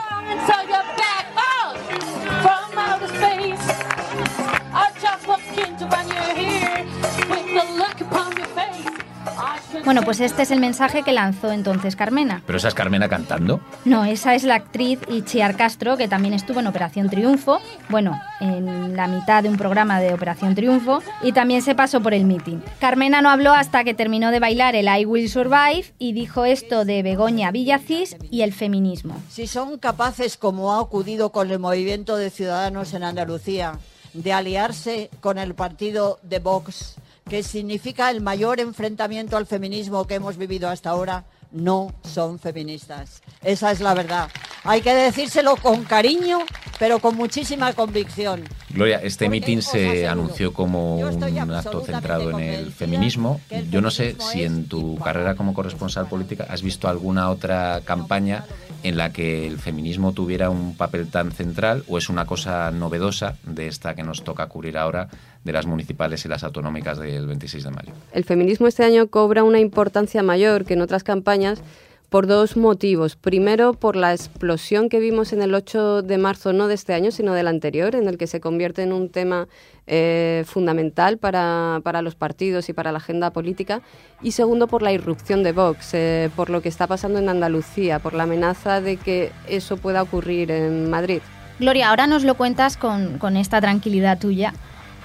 Bueno, 9.85 10.03
pues 10.03 10.21
este 10.21 10.43
es 10.43 10.51
el 10.51 10.61
mensaje 10.61 11.03
que 11.03 11.13
lanzó 11.13 11.51
entonces 11.51 11.97
Carmena. 11.97 12.43
¿Pero 12.47 12.59
esa 12.59 12.69
es 12.69 12.75
Carmena 12.75 13.09
cantando? 13.09 13.61
No, 13.85 14.05
esa 14.05 14.35
es 14.35 14.45
la 14.45 14.57
actriz 14.57 14.99
Itziar 15.09 15.57
Castro, 15.57 15.97
que 15.97 16.09
también 16.09 16.35
estuvo 16.35 16.61
en 16.61 16.67
Operación 16.67 17.09
Triunfo, 17.09 17.61
bueno, 17.89 18.21
en 18.41 18.97
la 18.97 19.07
mitad 19.09 19.43
de 19.43 19.49
un 19.49 19.57
programa 19.57 20.01
de 20.01 20.13
Operación 20.13 20.55
Triunfo, 20.55 21.03
y 21.23 21.33
también 21.33 21.63
se 21.63 21.75
pasó 21.75 22.01
por 22.01 22.15
el 22.15 22.25
meeting. 22.25 22.59
Carmena 22.81 23.23
no 23.23 23.31
habló 23.31 23.53
hasta 23.53 23.85
que 23.85 23.95
terminó 23.95 24.31
de 24.31 24.41
bailar 24.41 24.77
el 24.77 24.89
I 24.89 25.07
Will 25.07 25.29
Survive 25.31 25.93
y 25.99 26.13
dijo 26.13 26.45
esto 26.45 26.85
de 26.85 27.03
Begoña 27.03 27.51
Villacís 27.51 28.17
y 28.31 28.43
el 28.43 28.53
feminismo. 28.53 29.21
Si 29.31 29.47
son 29.47 29.79
capaces, 29.79 30.37
como 30.37 30.73
ha 30.73 30.81
ocurrido 30.81 31.31
con 31.31 31.51
el 31.51 31.59
movimiento 31.59 32.17
de 32.17 32.31
ciudadanos 32.31 32.95
en 32.95 33.05
Andalucía, 33.05 33.79
de 34.15 34.33
aliarse 34.33 35.11
con 35.21 35.39
el 35.39 35.55
partido 35.55 36.19
de 36.23 36.39
Vox, 36.39 36.97
que 37.29 37.43
significa 37.43 38.11
el 38.11 38.21
mayor 38.21 38.61
enfrentamiento 38.61 39.37
al 39.37 39.47
feminismo 39.47 40.07
que 40.07 40.15
hemos 40.15 40.37
vivido 40.37 40.69
hasta 40.69 40.91
ahora, 40.91 41.25
no 41.53 41.95
son 42.03 42.39
feministas. 42.39 43.23
Esa 43.43 43.71
es 43.71 43.81
la 43.81 43.95
verdad. 43.95 44.29
Hay 44.65 44.81
que 44.81 44.95
decírselo 44.95 45.57
con 45.57 45.85
cariño, 45.85 46.41
pero 46.79 46.99
con 46.99 47.17
muchísima 47.17 47.73
convicción. 47.73 48.45
Gloria, 48.71 49.01
este 49.03 49.29
meeting 49.29 49.61
se 49.61 50.07
anunció 50.07 50.53
como 50.53 50.97
un 50.97 51.53
acto 51.53 51.83
centrado 51.85 52.31
en 52.31 52.41
el 52.41 52.73
feminismo. 52.73 53.41
Yo 53.71 53.81
no 53.81 53.91
sé 53.91 54.17
si 54.19 54.45
en 54.45 54.67
tu 54.67 54.99
carrera 54.99 55.37
como 55.37 55.55
corresponsal 55.55 56.09
política 56.09 56.47
has 56.49 56.63
visto 56.63 56.89
alguna 56.89 57.31
otra 57.31 57.81
campaña 57.85 58.45
en 58.83 58.97
la 58.97 59.13
que 59.13 59.47
el 59.47 59.59
feminismo 59.59 60.13
tuviera 60.13 60.51
un 60.51 60.77
papel 60.77 61.09
tan 61.09 61.33
central 61.33 61.85
o 61.89 61.99
es 61.99 62.09
una 62.09 62.27
cosa 62.27 62.71
novedosa 62.71 63.37
de 63.45 63.67
esta 63.67 63.95
que 63.95 64.03
nos 64.03 64.23
toca 64.23 64.47
cubrir 64.47 64.79
ahora 64.79 65.09
de 65.45 65.53
las 65.53 65.67
municipales 65.67 66.25
y 66.25 66.29
las 66.29 66.45
autonómicas 66.45 66.99
del 66.99 67.27
26 67.27 67.65
de 67.65 67.71
mayo. 67.71 67.93
El 68.13 68.25
feminismo 68.25 68.67
este 68.67 68.85
año 68.85 69.09
cobra 69.09 69.45
una 69.45 69.61
importancia 69.61 70.23
mayor 70.23 70.65
que 70.65 70.75
en 70.75 70.83
otras 70.83 71.03
campañas 71.03 71.63
por 72.09 72.27
dos 72.27 72.57
motivos. 72.57 73.17
Primero, 73.17 73.75
por 73.75 73.95
la 73.95 74.13
explosión 74.13 74.89
que 74.89 74.99
vimos 74.99 75.33
en 75.33 75.43
el 75.43 75.55
8 75.55 76.03
de 76.03 76.19
marzo, 76.19 76.53
no 76.53 76.67
de 76.67 76.75
este 76.75 76.95
año, 76.95 77.11
sino 77.11 77.35
del 77.35 77.49
anterior, 77.49 77.95
en 77.95 78.09
el 78.09 78.17
que 78.17 78.27
se 78.27 78.41
convierte 78.41 78.83
en 78.83 78.93
un 78.93 79.11
tema 79.11 79.47
eh, 79.87 80.45
fundamental 80.47 81.19
para, 81.19 81.81
para, 81.83 82.01
los 82.01 82.15
partidos 82.15 82.69
y 82.69 82.73
para 82.73 82.93
la 82.93 82.99
agenda 82.99 83.31
política. 83.31 83.83
Y 84.23 84.33
segundo, 84.33 84.69
por 84.69 84.83
la 84.83 84.93
irrupción 84.93 85.43
de 85.43 85.53
Vox, 85.53 85.91
eh, 85.93 86.31
por 86.35 86.49
lo 86.49 86.63
que 86.63 86.71
está 86.71 86.87
pasando 86.87 87.19
en 87.19 87.29
Andalucía, 87.29 87.99
por 87.99 88.15
la 88.15 88.23
amenaza 88.23 88.81
de 88.81 88.97
que 88.97 89.31
eso 89.47 89.77
pueda 89.77 90.03
ocurrir 90.03 90.51
en 90.51 90.89
Madrid. 90.89 91.21
Gloria, 91.61 91.91
ahora 91.91 92.07
nos 92.07 92.25
lo 92.25 92.37
cuentas 92.37 92.77
con, 92.77 93.19
con 93.19 93.37
esta 93.37 93.61
tranquilidad 93.61 94.19
tuya. 94.19 94.55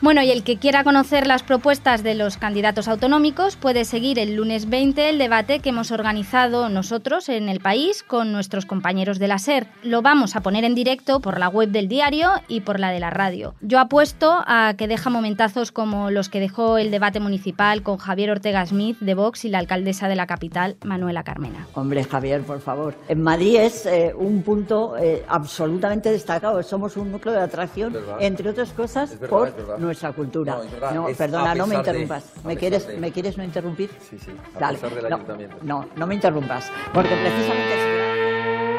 Bueno, 0.00 0.22
y 0.22 0.30
el 0.30 0.44
que 0.44 0.58
quiera 0.58 0.84
conocer 0.84 1.26
las 1.26 1.42
propuestas 1.42 2.04
de 2.04 2.14
los 2.14 2.36
candidatos 2.36 2.86
autonómicos 2.86 3.56
puede 3.56 3.84
seguir 3.84 4.20
el 4.20 4.36
lunes 4.36 4.70
20 4.70 5.10
el 5.10 5.18
debate 5.18 5.58
que 5.58 5.70
hemos 5.70 5.90
organizado 5.90 6.68
nosotros 6.68 7.28
en 7.28 7.48
el 7.48 7.58
país 7.58 8.04
con 8.04 8.30
nuestros 8.30 8.64
compañeros 8.64 9.18
de 9.18 9.26
la 9.26 9.38
SER. 9.38 9.66
Lo 9.82 10.00
vamos 10.00 10.36
a 10.36 10.40
poner 10.40 10.62
en 10.62 10.76
directo 10.76 11.18
por 11.18 11.40
la 11.40 11.48
web 11.48 11.70
del 11.70 11.88
diario 11.88 12.30
y 12.46 12.60
por 12.60 12.78
la 12.78 12.90
de 12.90 13.00
la 13.00 13.10
radio. 13.10 13.56
Yo 13.60 13.80
apuesto 13.80 14.44
a 14.46 14.74
que 14.78 14.86
deja 14.86 15.10
momentazos 15.10 15.72
como 15.72 16.12
los 16.12 16.28
que 16.28 16.38
dejó 16.38 16.78
el 16.78 16.92
debate 16.92 17.18
municipal 17.18 17.82
con 17.82 17.96
Javier 17.96 18.30
Ortega 18.30 18.64
Smith 18.66 18.98
de 19.00 19.14
Vox 19.14 19.44
y 19.46 19.48
la 19.48 19.58
alcaldesa 19.58 20.06
de 20.06 20.14
la 20.14 20.28
capital, 20.28 20.76
Manuela 20.84 21.24
Carmena. 21.24 21.66
Hombre, 21.74 22.04
Javier, 22.04 22.42
por 22.42 22.60
favor. 22.60 22.94
En 23.08 23.20
Madrid 23.20 23.56
es 23.56 23.84
eh, 23.84 24.14
un 24.16 24.42
punto 24.42 24.96
eh, 24.96 25.24
absolutamente 25.26 26.12
destacado. 26.12 26.62
Somos 26.62 26.96
un 26.96 27.10
núcleo 27.10 27.34
de 27.34 27.40
atracción, 27.40 27.96
entre 28.20 28.50
otras 28.50 28.70
cosas, 28.70 29.18
verdad, 29.18 29.28
por. 29.28 29.87
Nuestra 29.88 30.12
cultura. 30.12 30.54
No, 30.56 30.62
es 30.62 30.70
verdad, 30.72 30.94
No, 30.94 31.08
es 31.08 31.16
perdona, 31.16 31.54
no 31.54 31.66
me 31.66 31.74
de- 31.74 31.78
interrumpas. 31.80 32.24
¿Me 32.44 32.56
quieres, 32.56 32.86
de- 32.86 32.96
¿Me 32.98 33.10
quieres 33.10 33.36
no 33.38 33.44
interrumpir? 33.44 33.90
Sí, 34.08 34.18
sí, 34.18 34.30
a 34.54 34.58
Dale. 34.58 34.78
pesar 34.78 34.94
del 34.94 35.08
no, 35.10 35.16
ayuntamiento. 35.16 35.56
no, 35.62 35.88
no 35.96 36.06
me 36.06 36.14
interrumpas. 36.14 36.70
Porque 36.92 37.08
precisamente... 37.16 38.78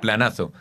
Planazo. 0.00 0.52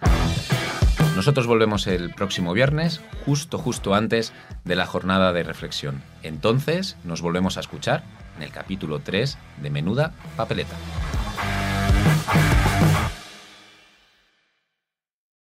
Nosotros 1.15 1.47
volvemos 1.47 1.87
el 1.87 2.13
próximo 2.13 2.53
viernes, 2.53 3.01
justo, 3.25 3.57
justo 3.57 3.93
antes 3.95 4.33
de 4.63 4.75
la 4.75 4.85
jornada 4.85 5.33
de 5.33 5.43
reflexión. 5.43 6.01
Entonces 6.23 6.97
nos 7.03 7.21
volvemos 7.21 7.57
a 7.57 7.61
escuchar 7.61 8.03
en 8.37 8.43
el 8.43 8.51
capítulo 8.51 8.99
3 8.99 9.37
de 9.61 9.69
Menuda 9.69 10.13
Papeleta. 10.35 10.75